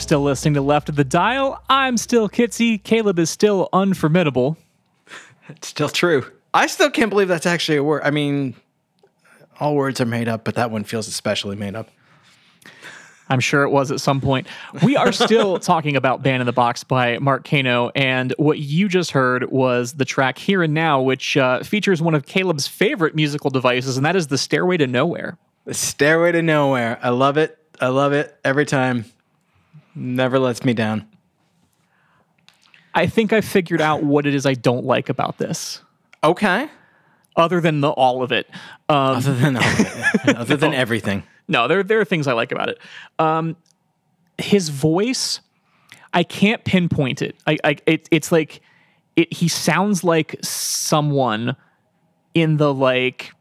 [0.05, 1.63] still listening to Left of the Dial.
[1.71, 2.83] I'm still Kitsy.
[2.83, 4.59] Caleb is still unformidable.
[5.49, 6.31] It's still true.
[6.53, 8.03] I still can't believe that's actually a word.
[8.05, 8.55] I mean,
[9.59, 11.89] all words are made up, but that one feels especially made up.
[13.31, 14.47] I'm sure it was at some point.
[14.83, 18.89] We are still talking about Band in the Box by Mark Kano, and what you
[18.89, 23.15] just heard was the track Here and Now, which uh, features one of Caleb's favorite
[23.15, 25.39] musical devices, and that is the Stairway to Nowhere.
[25.65, 26.99] The Stairway to Nowhere.
[27.03, 27.59] I love it.
[27.81, 29.07] I love it every time.
[29.95, 31.07] Never lets me down.
[32.95, 35.81] I think I figured out what it is I don't like about this,
[36.23, 36.69] Okay.
[37.37, 38.49] other than the all of it.
[38.89, 40.37] Um, Other than all of it.
[40.37, 41.25] other than everything.
[41.49, 42.79] no, there there are things I like about it.
[43.19, 43.57] Um,
[44.39, 45.41] his voice
[46.13, 47.35] I can't pinpoint it.
[47.47, 48.61] I, I it, it's like
[49.17, 49.33] it.
[49.33, 51.57] He sounds like someone
[52.35, 53.33] in the like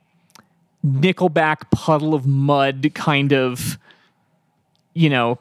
[0.84, 3.78] Nickelback Puddle of Mudd kind of,
[4.96, 5.38] you know,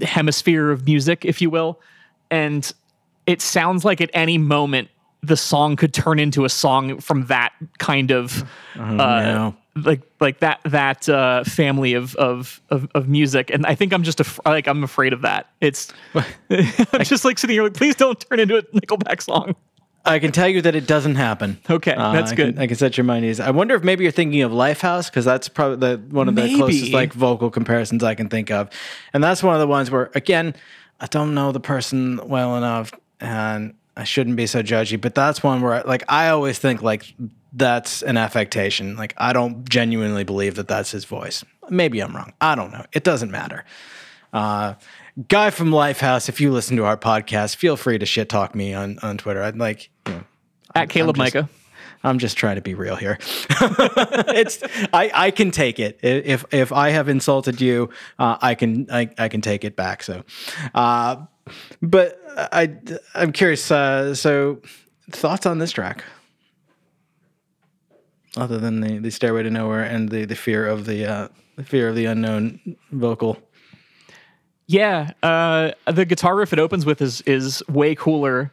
[0.00, 1.80] hemisphere of music, if you will,
[2.30, 2.72] and
[3.26, 4.88] it sounds like at any moment
[5.22, 8.42] the song could turn into a song from that kind of
[8.76, 9.56] uh, no.
[9.76, 13.50] like like that that uh, family of, of of of music.
[13.50, 15.50] And i think i'm just af- like i'm afraid of that.
[15.60, 16.64] It's i'm
[17.04, 19.54] just like sitting here like please don't turn into a nickelback song
[20.04, 21.60] I can tell you that it doesn't happen.
[21.70, 22.54] Okay, that's I good.
[22.54, 23.40] Can, I can set your mind at ease.
[23.40, 26.42] I wonder if maybe you're thinking of Lifehouse because that's probably the, one of the
[26.42, 26.56] Maybe.
[26.56, 28.68] closest like vocal comparisons I can think of,
[29.12, 30.54] and that's one of the ones where again
[31.00, 35.00] I don't know the person well enough, and I shouldn't be so judgy.
[35.00, 37.14] But that's one where like I always think like
[37.52, 38.96] that's an affectation.
[38.96, 41.44] Like I don't genuinely believe that that's his voice.
[41.70, 42.32] Maybe I'm wrong.
[42.40, 42.84] I don't know.
[42.92, 43.64] It doesn't matter.
[44.32, 44.74] Uh,
[45.28, 48.74] guy from Lifehouse, if you listen to our podcast, feel free to shit talk me
[48.74, 49.42] on on Twitter.
[49.42, 49.90] I'd like.
[50.06, 50.24] You know,
[50.74, 51.48] at caleb just- micah
[52.04, 53.18] I'm just trying to be real here.
[53.50, 54.58] it's
[54.92, 59.10] I, I can take it if if I have insulted you, uh, I can I,
[59.18, 60.02] I can take it back.
[60.02, 60.24] So,
[60.74, 61.16] uh,
[61.80, 62.76] but I
[63.14, 63.70] I'm curious.
[63.70, 64.60] Uh, so,
[65.10, 66.02] thoughts on this track,
[68.36, 71.64] other than the, the stairway to nowhere and the, the fear of the uh, the
[71.64, 73.38] fear of the unknown vocal.
[74.66, 78.52] Yeah uh the guitar riff it opens with is is way cooler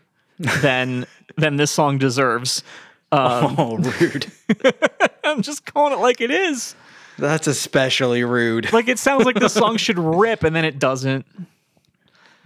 [0.62, 1.06] than
[1.38, 2.64] than this song deserves
[3.12, 4.32] oh, rude!
[5.24, 6.76] i'm just calling it like it is
[7.18, 8.72] That's especially rude.
[8.74, 11.26] like it sounds like the song should rip and then it doesn't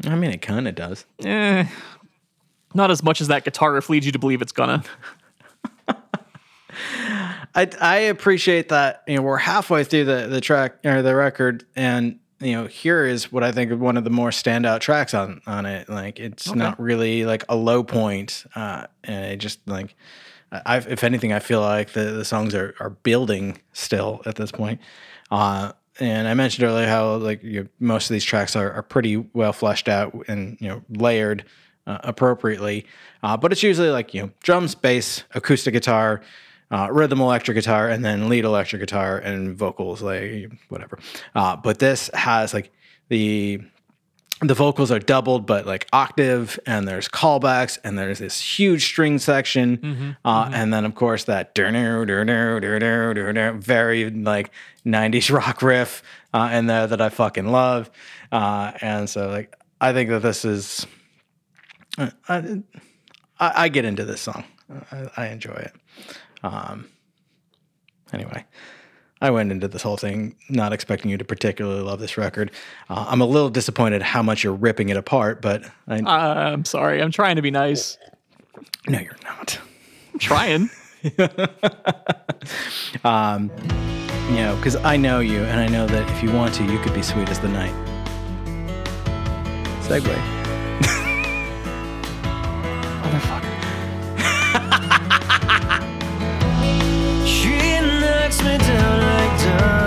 [0.05, 1.05] I mean, it kind of does.
[1.23, 1.65] eh,
[2.73, 4.83] not as much as that guitar riff leads you to believe it's gonna
[7.55, 9.03] I I appreciate that.
[9.07, 13.05] You know, we're halfway through the the track or the record, and you know, here
[13.05, 15.89] is what I think of one of the more standout tracks on on it.
[15.89, 19.95] Like, it's not really like a low point, uh, and it just like.
[20.67, 24.51] I, if anything, I feel like the, the songs are, are building still at this
[24.51, 24.81] point.
[25.31, 28.83] Uh, and I mentioned earlier how like you know, most of these tracks are, are
[28.83, 31.45] pretty well fleshed out and you know layered
[31.85, 32.85] uh, appropriately.
[33.21, 36.21] Uh, but it's usually like you know drums, bass, acoustic guitar,
[36.73, 40.97] uh, rhythm electric guitar, and then lead electric guitar and vocals, like whatever.
[41.35, 42.71] Uh, but this has like
[43.09, 43.61] the
[44.41, 49.19] the vocals are doubled, but like octave, and there's callbacks, and there's this huge string
[49.19, 51.71] section, uh, and then of course that very
[54.09, 54.51] like
[54.85, 56.01] '90s rock riff
[56.33, 57.91] uh, in there that I fucking love,
[58.31, 60.87] uh, and so like I think that this is,
[61.97, 62.63] I, I,
[63.39, 64.43] I get into this song,
[64.91, 65.73] I, I enjoy it.
[66.43, 66.89] Um,
[68.11, 68.45] anyway.
[69.21, 72.51] I went into this whole thing not expecting you to particularly love this record.
[72.89, 76.65] Uh, I'm a little disappointed how much you're ripping it apart, but I uh, i'm
[76.65, 77.97] sorry i'm trying to be nice
[78.85, 79.57] no, you're not.
[80.11, 80.69] i'm trying
[83.03, 83.49] Um,
[84.29, 86.79] you know, because I know you, and I know that if you want to, you
[86.79, 87.73] could be sweet as the night.
[89.83, 90.03] Segue.
[93.03, 93.62] Motherfucker.
[98.41, 99.82] Me down like dominoes.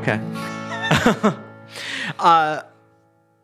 [0.00, 0.18] Okay.
[2.18, 2.62] uh,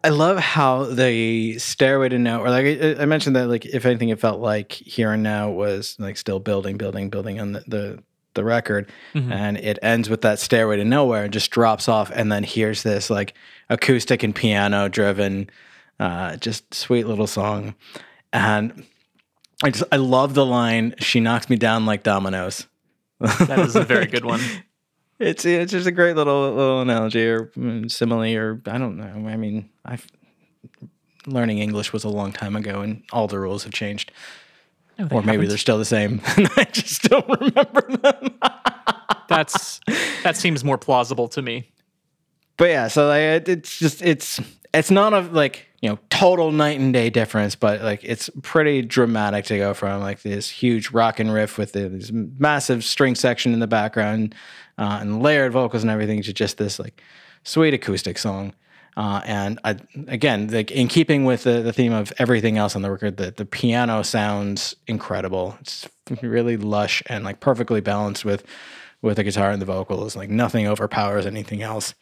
[0.02, 4.08] I love how the Stairway to Nowhere, like I, I mentioned that, like if anything,
[4.08, 8.02] it felt like Here and Now was like still building, building, building on the the,
[8.32, 12.32] the record, and it ends with that Stairway to Nowhere and just drops off, and
[12.32, 13.34] then here's this like
[13.68, 15.50] acoustic and piano driven,
[16.00, 17.74] uh, just sweet little song,
[18.32, 18.86] and
[19.62, 20.94] I just I love the line.
[21.00, 22.66] She knocks me down like dominoes.
[23.20, 24.40] That is a very good one.
[25.18, 29.28] It's it's just a great little little analogy or mm, simile or I don't know.
[29.28, 29.98] I mean, I
[31.26, 34.12] learning English was a long time ago, and all the rules have changed,
[34.98, 35.48] No, or maybe haven't.
[35.48, 36.20] they're still the same.
[36.36, 38.38] and I just don't remember them.
[39.28, 39.80] That's
[40.22, 41.70] that seems more plausible to me.
[42.58, 44.40] But yeah, so like it's just it's
[44.74, 48.82] it's not a like you know total night and day difference, but like it's pretty
[48.82, 53.52] dramatic to go from like this huge rock and riff with this massive string section
[53.52, 54.34] in the background
[54.78, 57.02] uh, and layered vocals and everything to just this like
[57.44, 58.54] sweet acoustic song.
[58.96, 59.76] Uh, and I,
[60.08, 63.30] again, like in keeping with the, the theme of everything else on the record, the,
[63.30, 65.56] the piano sounds incredible.
[65.60, 65.86] It's
[66.22, 68.44] really lush and like perfectly balanced with
[69.02, 70.16] with the guitar and the vocals.
[70.16, 71.94] Like nothing overpowers anything else.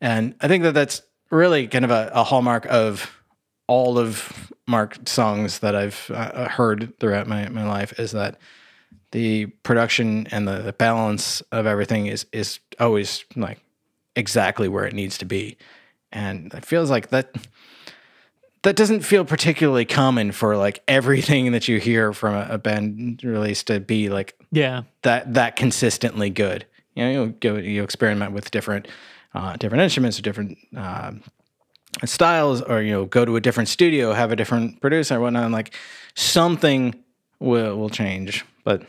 [0.00, 3.10] And I think that that's really kind of a, a hallmark of
[3.66, 8.38] all of Mark's songs that I've uh, heard throughout my, my life is that
[9.12, 13.60] the production and the, the balance of everything is is always like
[14.16, 15.56] exactly where it needs to be.
[16.12, 17.34] And it feels like that
[18.62, 23.22] that doesn't feel particularly common for like everything that you hear from a, a band
[23.22, 24.82] release to be like Yeah.
[25.02, 26.66] that that consistently good.
[26.94, 28.88] You know, you go you experiment with different
[29.34, 31.22] uh, different instruments or different um
[32.04, 35.44] styles, or you know, go to a different studio, have a different producer, whatnot.
[35.44, 35.74] And like
[36.14, 36.94] something
[37.38, 38.82] will will change, but.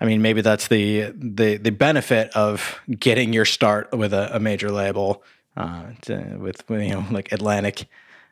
[0.00, 4.38] I mean, maybe that's the the the benefit of getting your start with a, a
[4.38, 5.24] major label,
[5.56, 7.88] uh, to, with with, you know like Atlantic,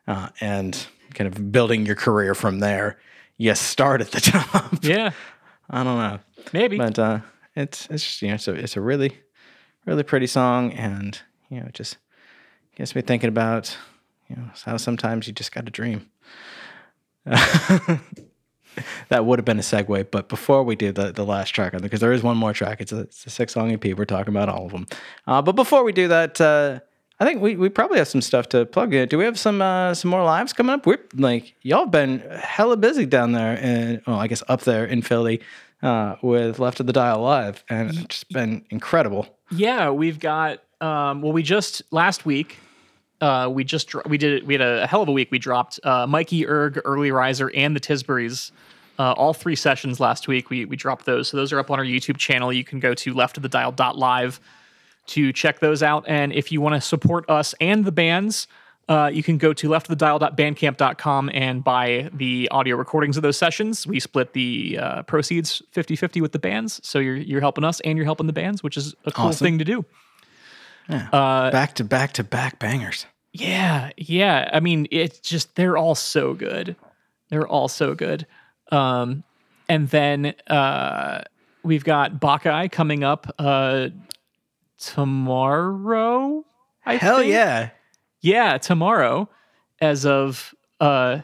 [0.07, 2.99] uh, and kind of building your career from there.
[3.37, 4.85] You start at the top.
[4.85, 5.11] Yeah.
[5.69, 6.21] I don't know
[6.53, 6.79] Maybe.
[6.79, 7.21] but uh,
[7.55, 9.19] it's it's just you know it's a it's a really
[9.85, 11.21] really pretty song, and
[11.51, 11.97] you know it just
[12.77, 13.77] gets me thinking about
[14.29, 16.09] you know how sometimes you just got to dream.
[17.25, 18.01] that
[19.25, 22.13] would have been a segue, but before we do the the last track, because there
[22.13, 23.85] is one more track, it's a, it's a six song EP.
[23.97, 24.87] We're talking about all of them,
[25.27, 26.41] uh, but before we do that.
[26.41, 26.81] Uh,
[27.19, 28.93] I think we, we probably have some stuff to plug.
[28.93, 29.09] in.
[29.09, 30.87] Do we have some uh, some more lives coming up?
[30.87, 35.01] We're like y'all been hella busy down there, and well, I guess up there in
[35.01, 35.41] Philly
[35.83, 39.29] uh, with Left of the Dial Live, and it's just been incredible.
[39.51, 40.63] Yeah, we've got.
[40.81, 42.59] Um, well, we just last week.
[43.21, 45.31] Uh, we just we did we had a, hell of a week.
[45.31, 48.51] We dropped uh, Mikey Erg, Early Riser, and the Tisburys.
[48.99, 50.51] Uh, all three sessions last week.
[50.51, 52.53] We we dropped those, so those are up on our YouTube channel.
[52.53, 54.41] You can go to left of the dial live
[55.07, 56.05] to check those out.
[56.07, 58.47] And if you want to support us and the bands,
[58.89, 63.87] uh, you can go to leftofthedial.bandcamp.com and buy the audio recordings of those sessions.
[63.87, 66.81] We split the uh, proceeds 50-50 with the bands.
[66.83, 69.45] So you're you're helping us and you're helping the bands, which is a cool Awesome.
[69.45, 69.85] thing to do.
[70.89, 73.07] Back to back to back bangers.
[73.33, 74.49] Yeah, yeah.
[74.53, 76.77] I mean, it's just they're all so good.
[77.29, 78.27] They're all so good.
[78.73, 79.25] Um,
[79.69, 81.23] and then uh,
[81.63, 83.89] we've got Bacchae coming up uh,
[84.79, 86.45] tomorrow.
[86.85, 87.33] I Hell think?
[87.33, 87.71] yeah!
[88.21, 89.29] yeah, tomorrow,
[89.81, 91.21] as of uh,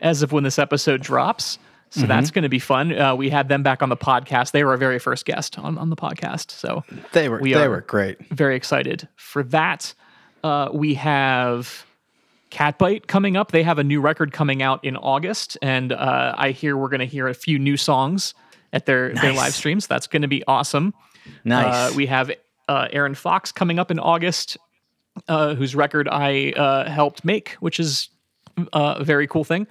[0.00, 1.58] as of when this episode drops.
[1.94, 2.34] So that's Mm-hmm.
[2.34, 2.98] going to be fun.
[2.98, 4.52] Uh, we had them back on the podcast.
[4.52, 6.50] They were our very first guest on, on the podcast.
[6.50, 6.82] So
[7.12, 8.18] They were We they were great.
[8.30, 9.92] very excited for that.
[10.42, 11.84] Uh, we have
[12.50, 13.52] Catbite coming up.
[13.52, 17.00] They have a new record coming out in August, and uh, I hear we're going
[17.00, 18.34] to hear a few new songs
[18.72, 19.86] at their their live streams.
[19.86, 20.94] That's going to be awesome.
[21.44, 21.92] Nice.
[21.92, 22.30] Uh, we have
[22.68, 24.56] uh, Aaron Fox coming up in August,
[25.28, 28.08] uh, whose record I uh, helped make, which is
[28.72, 29.66] a very cool thing.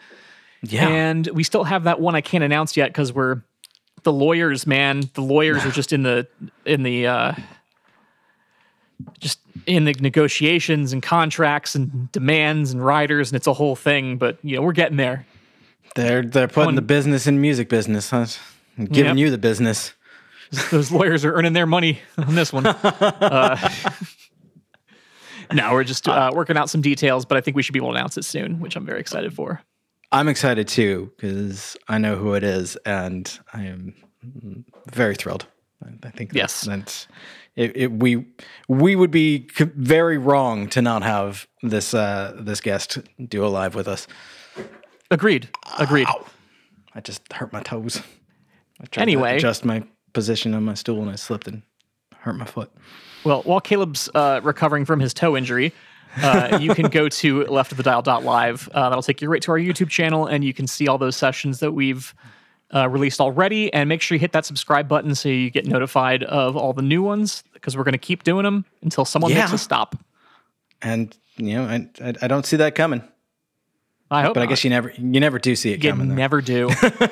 [0.63, 0.87] Yeah.
[0.87, 3.41] And we still have that one I can't announce yet because we're
[4.03, 5.03] the lawyers, man.
[5.13, 6.27] The lawyers are just in the
[6.65, 7.33] in the uh,
[9.19, 14.17] just in the negotiations and contracts and demands and riders, and it's a whole thing.
[14.17, 15.25] But you know, we're getting there.
[15.95, 18.09] they're they're putting One- the business in music business.
[18.09, 18.25] Huh?
[18.77, 19.17] Giving Yep.
[19.17, 19.93] you the business.
[20.71, 22.65] Those lawyers are earning their money on this one.
[22.81, 23.57] Uh,
[25.53, 27.89] no, we're just uh, working out some details, but I think we should be able
[27.89, 29.61] to announce it soon, which I'm very excited for.
[30.11, 33.95] I'm excited too because I know who it is, and I am
[34.91, 35.45] very thrilled.
[36.03, 36.61] I- think Yes.
[36.61, 37.07] that's,
[37.55, 38.25] it, it, we
[38.67, 43.73] we would be very wrong to not have this uh, this guest do a live
[43.75, 44.07] with us.
[45.09, 45.49] Agreed.
[45.79, 46.07] Agreed.
[46.93, 48.01] I just hurt my toes.
[48.81, 49.31] I tried Anyway.
[49.31, 49.83] to adjust my
[50.13, 51.61] position on my stool and I slipped and
[52.17, 52.71] hurt my foot.
[53.23, 55.73] Well, while Caleb's uh, recovering from his toe injury,
[56.21, 58.69] uh, you can go to leftofthedial.live.
[58.73, 61.15] Uh, that'll take you right to our YouTube channel, and you can see all those
[61.15, 62.13] sessions that we've
[62.73, 63.71] uh, released already.
[63.73, 66.81] And make sure you hit that subscribe button so you get notified of all the
[66.81, 69.55] new ones because we're going to keep doing them until someone makes Yeah.
[69.55, 69.95] a stop.
[70.81, 73.03] And you know, I I, I don't see that coming.
[74.09, 76.09] I hope But I guess you never you never do see it You coming.
[76.09, 76.15] though.
[76.15, 76.69] never do.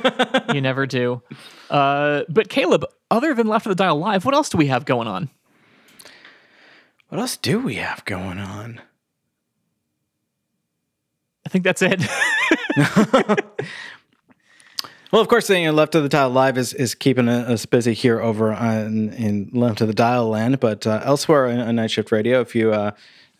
[0.53, 1.21] you never do.
[1.69, 4.83] Uh, but Caleb, other than Left of the Dial Live, what else do we have
[4.85, 5.29] going on?
[7.07, 8.81] What else do we have going on?
[11.49, 11.99] I think that's it.
[15.11, 17.95] Well, of course, you know, Left of the Dial Live is, is keeping us busy
[17.95, 22.11] here over on, in Left of the Dial land, but uh, elsewhere on, Night Shift
[22.11, 22.91] Radio, if you uh,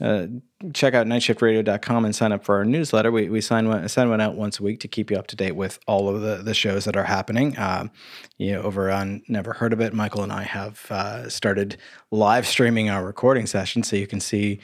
[0.02, 0.26] uh,
[0.74, 4.20] check out nightshiftradio.com and sign up for our newsletter, we, we sign one, send one
[4.20, 6.56] out once a week to keep you up to date with all of the, the
[6.56, 7.56] shows that are happening.
[7.60, 7.92] Um,
[8.40, 11.78] you know, over on Never Heard of It, Michael and I have uh, started
[12.10, 14.60] live streaming our recording session, so you can see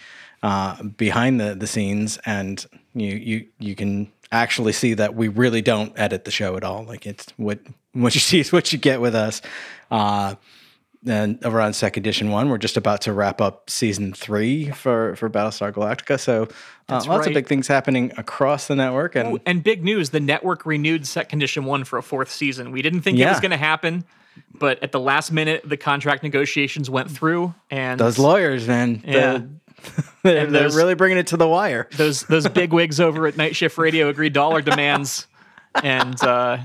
[0.45, 5.63] uh, behind the, the scenes and you, you, you can actually see that we really
[5.63, 6.83] don't edit the show at all.
[6.83, 7.59] Like it's what
[7.93, 9.41] what you see is what you get with us.
[9.89, 10.35] Uh,
[11.07, 15.15] and over on Set Condition One, we're just about to wrap up season three for
[15.15, 16.19] for Battlestar Galactica.
[16.19, 16.43] So
[16.89, 17.27] uh, lots right.
[17.27, 21.27] of big things happening across the network, and and big news the network renewed Set
[21.27, 22.71] Condition 1 for a fourth season.
[22.71, 24.05] We didn't think it was going to happen,
[24.59, 27.55] but at the last minute, the contract negotiations went through.
[27.71, 29.41] And those lawyers, man, the- Yeah.
[30.23, 31.87] they're, And they're really bringing it to the wire.
[31.97, 35.27] those those big wigs over at Night Shift Radio agreed our demands,
[35.83, 36.57] and uh,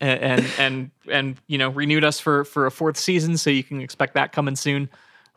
[0.00, 3.36] and and and you know renewed us for for a fourth season.
[3.36, 4.88] So you can expect that coming soon.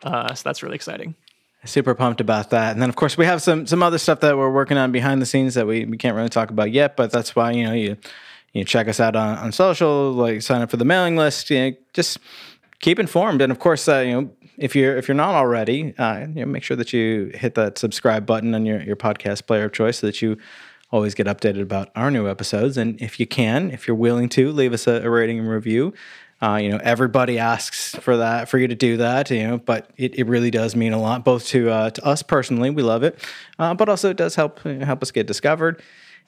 [0.04, 1.16] Uh, so that's really exciting.
[1.64, 2.74] super pumped about that.
[2.74, 5.22] And then of course we have some some other stuff that we're working on behind
[5.22, 7.74] the scenes that we, we can't really talk about yet, but that's why, you know,
[7.74, 7.98] you
[8.54, 11.58] you check us out on, on social, like sign up for the mailing list, you
[11.60, 12.20] know, just
[12.80, 13.42] keep informed.
[13.42, 16.46] And of course, uh, you know, if you're if you're not already, uh, you know,
[16.46, 20.00] make sure that you hit that subscribe button on your, your podcast player of choice
[20.00, 20.38] so that you
[20.92, 22.78] always get updated about our new episodes.
[22.78, 25.94] And if you can, if you're willing to, leave us a, a rating and review.
[26.42, 29.90] Uh, you know, everybody asks for that, for you to do that, you know, but
[29.96, 33.04] it, it really does mean a lot, both to uh, to us personally, we love
[33.04, 33.18] it,
[33.58, 35.82] uh, but also it does help help us get discovered,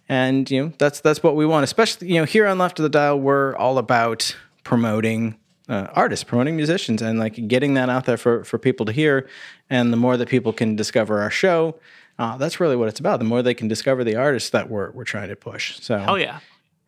[0.08, 1.66] and you know, that's that's what we want.
[1.66, 5.38] Especially, you know, here on Left of the Dial, we're all about promoting
[5.70, 9.28] uh, artists, promoting musicians, and like getting that out there for for people to hear.
[9.70, 11.76] And the more that people can discover our show,
[12.20, 13.20] uh, that's really what it's about.
[13.20, 15.80] The more they can discover the artists that we're we're trying to push.
[15.82, 16.40] So, Oh yeah,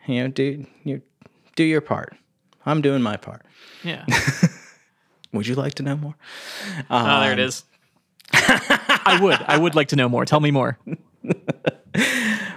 [0.08, 1.02] you know, do you
[1.56, 2.16] do your part.
[2.66, 3.46] I'm doing my part.
[3.84, 4.06] yeah.
[5.34, 6.16] Would you like to know more?
[6.90, 7.64] Oh, there it is.
[8.34, 9.40] I would.
[9.48, 10.26] I would like to know more.
[10.26, 10.78] Tell me more.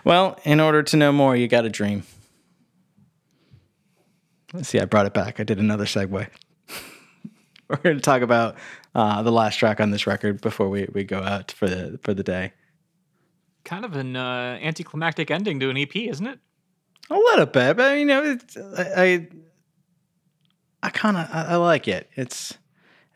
[0.04, 2.02] Well, in order to know more, you got to dream.
[4.52, 5.40] Let's see, I brought it back.
[5.40, 6.10] I did another segue.
[7.68, 8.56] We're going to talk about
[8.94, 12.12] uh, the last track on this record before we, we go out for the for
[12.12, 12.52] the day.
[13.64, 16.38] Kind of an uh, anticlimactic ending to an EP, isn't it?
[17.08, 19.28] A little bit, but you know, it's, I I,
[20.82, 22.10] I kind of I, I like it.
[22.14, 22.58] It's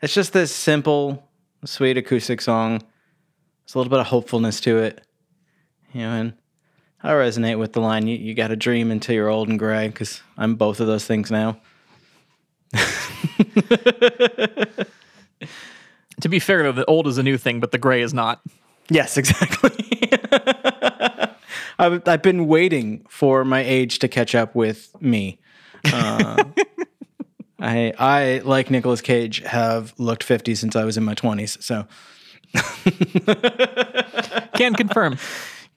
[0.01, 1.29] it's just this simple,
[1.65, 2.79] sweet acoustic song.
[2.79, 5.01] There's a little bit of hopefulness to it,
[5.93, 6.33] you know, and
[7.03, 8.07] I resonate with the line.
[8.07, 11.05] You you got to dream until you're old and gray, because I'm both of those
[11.05, 11.59] things now.
[16.21, 18.41] To be fair, though, the old is a new thing, but the gray is not.
[18.89, 20.11] Yes, exactly.
[21.79, 25.37] I've, I've been waiting for my age to catch up with me.
[25.85, 26.43] Uh,
[27.59, 31.61] I, I, like Nicolas Cage, have looked 50 since I was in my 20s.
[31.61, 31.87] So,
[34.55, 35.19] Can confirm.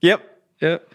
[0.01, 0.30] yep,
[0.61, 0.93] yep.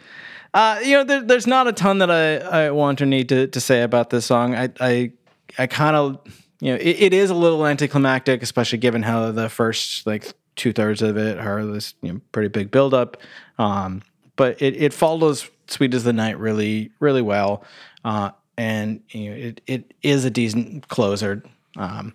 [0.53, 3.47] Uh, you know, there, there's not a ton that I, I want or need to,
[3.47, 4.55] to say about this song.
[4.55, 5.11] I, I,
[5.57, 6.19] I kind of,
[6.61, 10.71] you know, it, it is a little anticlimactic, especially given how the first like two
[10.71, 13.17] thirds of it are this you know, pretty big buildup.
[13.57, 14.01] Um,
[14.35, 17.63] but it, it follows "Sweet as the Night" really, really well,
[18.03, 21.43] uh, and you know, it, it is a decent closer.
[21.77, 22.13] Um,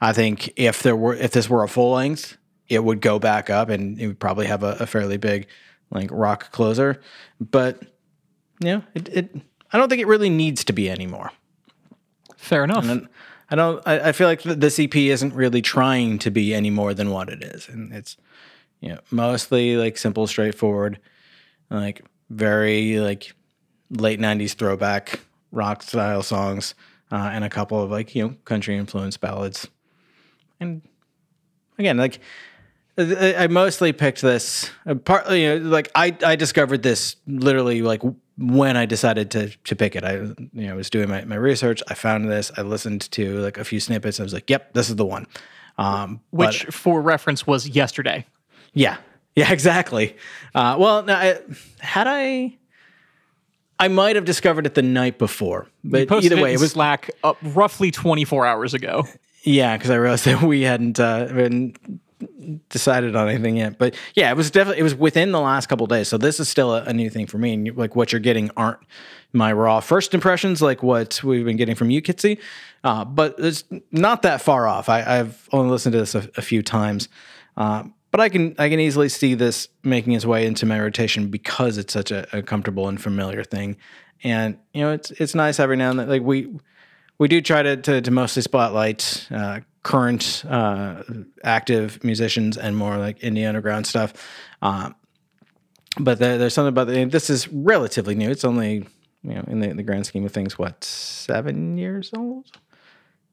[0.00, 2.36] I think if there were if this were a full length,
[2.68, 5.46] it would go back up and it would probably have a, a fairly big
[5.92, 7.00] like rock closer.
[7.40, 7.82] But
[8.60, 9.36] you know, it, it
[9.72, 11.30] I don't think it really needs to be anymore.
[12.36, 12.84] Fair enough.
[12.86, 13.08] And
[13.50, 13.82] I don't.
[13.86, 17.28] I, I feel like the, EP isn't really trying to be any more than what
[17.28, 18.16] it is, and it's
[18.80, 20.98] you know mostly like simple, straightforward,
[21.70, 23.34] like very like
[23.90, 25.20] late '90s throwback
[25.50, 26.74] rock style songs,
[27.10, 29.68] uh, and a couple of like you know country influenced ballads.
[30.58, 30.80] And
[31.78, 32.20] again, like
[32.98, 37.82] I I mostly picked this uh, partly, you know, like I I discovered this literally
[37.82, 38.02] like
[38.38, 41.82] when I decided to to pick it, I you know was doing my, my research.
[41.88, 42.50] I found this.
[42.56, 44.20] I listened to like a few snippets.
[44.20, 45.26] I was like, "Yep, this is the one."
[45.78, 48.26] Um, but- Which, for reference, was yesterday.
[48.74, 48.98] yeah,
[49.34, 50.16] yeah, exactly.
[50.54, 51.40] Uh, well, no, I,
[51.80, 52.58] had I,
[53.78, 57.10] I might have discovered it the night before, but either way, in it was Slack
[57.24, 59.04] uh, roughly 24 hours ago.
[59.44, 61.74] Yeah, because I realized that we hadn't uh, been
[62.68, 63.78] decided on anything yet.
[63.78, 66.08] But yeah, it was definitely it was within the last couple days.
[66.08, 67.54] So this is still a, a new thing for me.
[67.54, 68.80] And like what you're getting aren't
[69.32, 72.38] my raw first impressions, like what we've been getting from you, Kitsy.
[72.84, 74.88] Uh, but it's not that far off.
[74.88, 77.08] I, I've only listened to this a, a few times.
[77.56, 81.28] Uh, but I can I can easily see this making its way into my rotation
[81.28, 83.78] because it's such a, a comfortable and familiar thing,
[84.22, 86.08] and you know it's it's nice every now and then.
[86.08, 86.54] Like we
[87.18, 91.02] we do try to to, to mostly spotlight uh, current uh,
[91.42, 94.12] active musicians and more like indie underground stuff.
[94.60, 94.94] Um,
[95.98, 98.30] but there, there's something about the, this is relatively new.
[98.30, 98.86] It's only
[99.22, 102.50] you know in the, the grand scheme of things, what seven years old?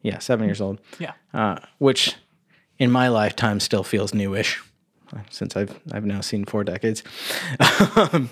[0.02, 0.80] Yeah, seven years old.
[0.98, 1.14] Yeah.
[1.34, 2.16] Uh, which
[2.78, 4.62] in my lifetime still feels newish,
[5.30, 7.04] since I've I've now seen four decades.
[7.96, 8.30] um,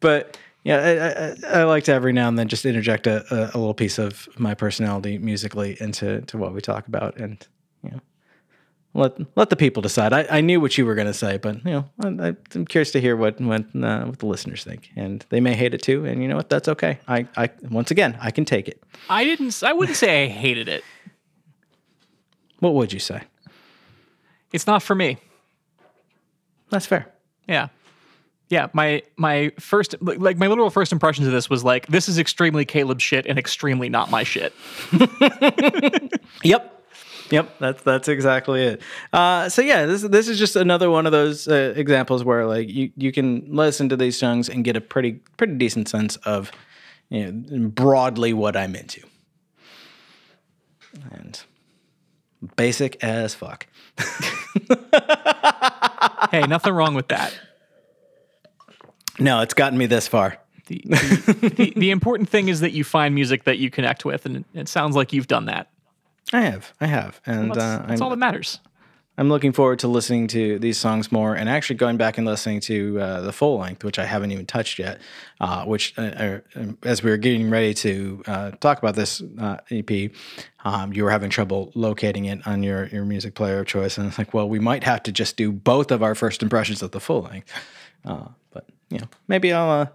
[0.00, 3.50] but yeah, I, I, I like to every now and then just interject a, a,
[3.54, 7.44] a little piece of my personality musically into to what we talk about, and
[7.82, 8.00] you know,
[8.94, 10.12] let let the people decide.
[10.12, 12.92] I, I knew what you were going to say, but you know, I, I'm curious
[12.92, 16.04] to hear what what uh, what the listeners think, and they may hate it too.
[16.04, 16.48] And you know what?
[16.48, 17.00] That's okay.
[17.08, 18.82] I I once again I can take it.
[19.10, 19.62] I didn't.
[19.64, 20.84] I wouldn't say I hated it.
[22.60, 23.22] What would you say?
[24.52, 25.16] It's not for me.
[26.70, 27.12] That's fair.
[27.48, 27.68] Yeah.
[28.52, 32.18] Yeah, my my first like my literal first impressions of this was like this is
[32.18, 34.52] extremely Caleb shit and extremely not my shit.
[36.44, 36.84] Yep.
[37.30, 38.82] Yep, that's that's exactly it.
[39.10, 42.68] Uh, so yeah, this this is just another one of those uh, examples where like
[42.68, 46.52] you, you can listen to these songs and get a pretty pretty decent sense of
[47.08, 49.00] you know, broadly what I'm into,
[51.10, 51.40] and
[52.56, 53.66] basic as fuck.
[56.30, 57.32] hey, nothing wrong with that.
[59.18, 60.38] No, it's gotten me this far.
[60.66, 64.26] The, the, the, the important thing is that you find music that you connect with,
[64.26, 65.68] and it sounds like you've done that.
[66.32, 68.60] I have, I have, and That's, uh, that's all that matters.
[69.18, 72.60] I'm looking forward to listening to these songs more and actually going back and listening
[72.60, 75.02] to uh, the full length, which I haven't even touched yet.
[75.38, 76.38] Uh, which, uh, uh,
[76.82, 80.10] as we were getting ready to uh, talk about this uh, EP,
[80.64, 83.98] um, you were having trouble locating it on your, your music player of choice.
[83.98, 86.82] And it's like, well, we might have to just do both of our first impressions
[86.82, 87.52] of the full length.
[88.92, 89.70] Uh, you know, maybe I'll.
[89.70, 89.86] Uh,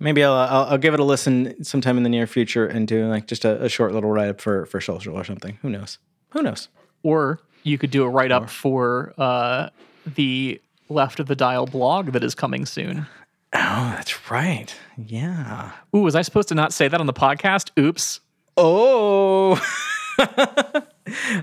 [0.00, 3.06] Maybe I'll, I'll I'll give it a listen sometime in the near future and do
[3.06, 5.56] like just a, a short little write up for for social or something.
[5.62, 5.98] Who knows?
[6.30, 6.68] Who knows?
[7.04, 9.70] Or you could do a write up for uh,
[10.04, 13.06] the Left of the Dial blog that is coming soon.
[13.54, 14.74] Oh, that's right.
[14.98, 15.70] Yeah.
[15.94, 17.70] Ooh, was I supposed to not say that on the podcast?
[17.78, 18.20] Oops.
[18.56, 19.58] Oh.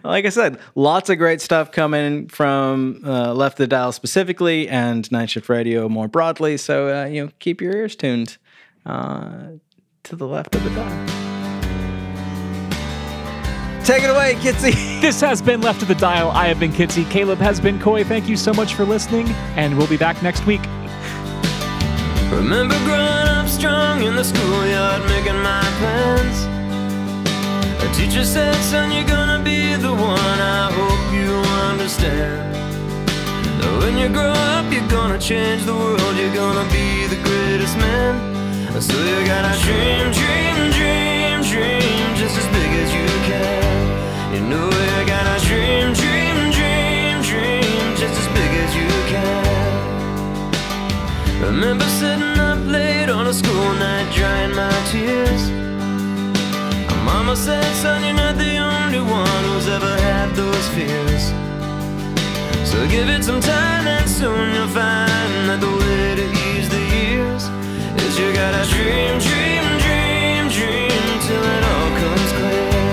[0.04, 5.12] like I said, lots of great stuff coming from uh, Left the Dial specifically and
[5.12, 6.58] Night Shift Radio more broadly.
[6.58, 8.38] So, uh, you know, keep your ears tuned
[8.86, 9.52] uh,
[10.04, 11.32] to the left of the dial.
[13.84, 14.90] Take it away, Kitsy.
[15.02, 16.30] This has been Left of the Dial.
[16.30, 17.10] I have been Kitsy.
[17.10, 18.04] Caleb has been Coy.
[18.04, 20.62] Thank you so much for listening, and we'll be back next week.
[22.30, 26.51] Remember growing up strong in the schoolyard making my plans.
[27.94, 30.40] Teacher said, son, you're gonna be the one.
[30.58, 31.32] I hope you
[31.70, 32.52] understand.
[33.82, 36.16] When you grow up, you're gonna change the world.
[36.18, 38.14] You're gonna be the greatest man.
[38.82, 42.94] So you gotta dream, dream, dream, dream, just as big as.
[42.94, 43.11] You
[62.92, 67.44] give it some time and soon you'll find that the way to ease the years
[68.04, 72.92] is you gotta dream, dream, dream, dream till it all comes clear.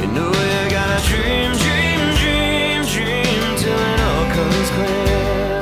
[0.00, 5.60] You know you gotta dream, dream, dream, dream till it all comes clear.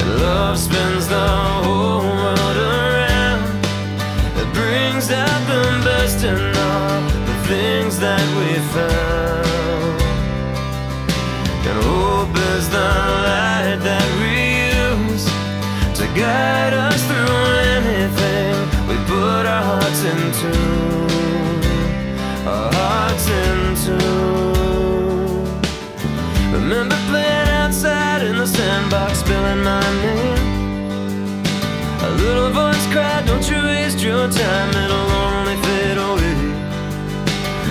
[0.00, 1.28] And love spins the
[1.62, 3.40] whole world around.
[4.42, 7.00] It brings out the best in all
[7.30, 9.13] the things that we found.
[16.14, 17.34] guide us through
[17.74, 18.54] anything
[18.86, 20.52] we put our hearts into.
[22.46, 23.96] Our hearts into.
[26.52, 31.44] Remember playing outside in the sandbox, spelling my name.
[32.02, 36.36] A little voice cried, Don't you waste your time, it'll only fade away.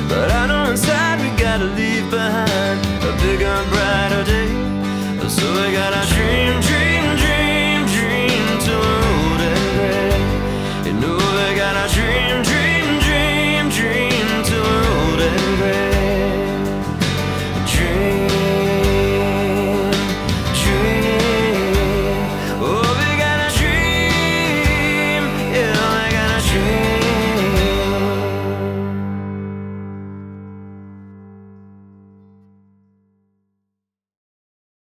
[0.10, 2.80] But I know inside we gotta leave behind
[3.10, 5.30] a bigger, brighter day.
[5.30, 6.12] So we gotta.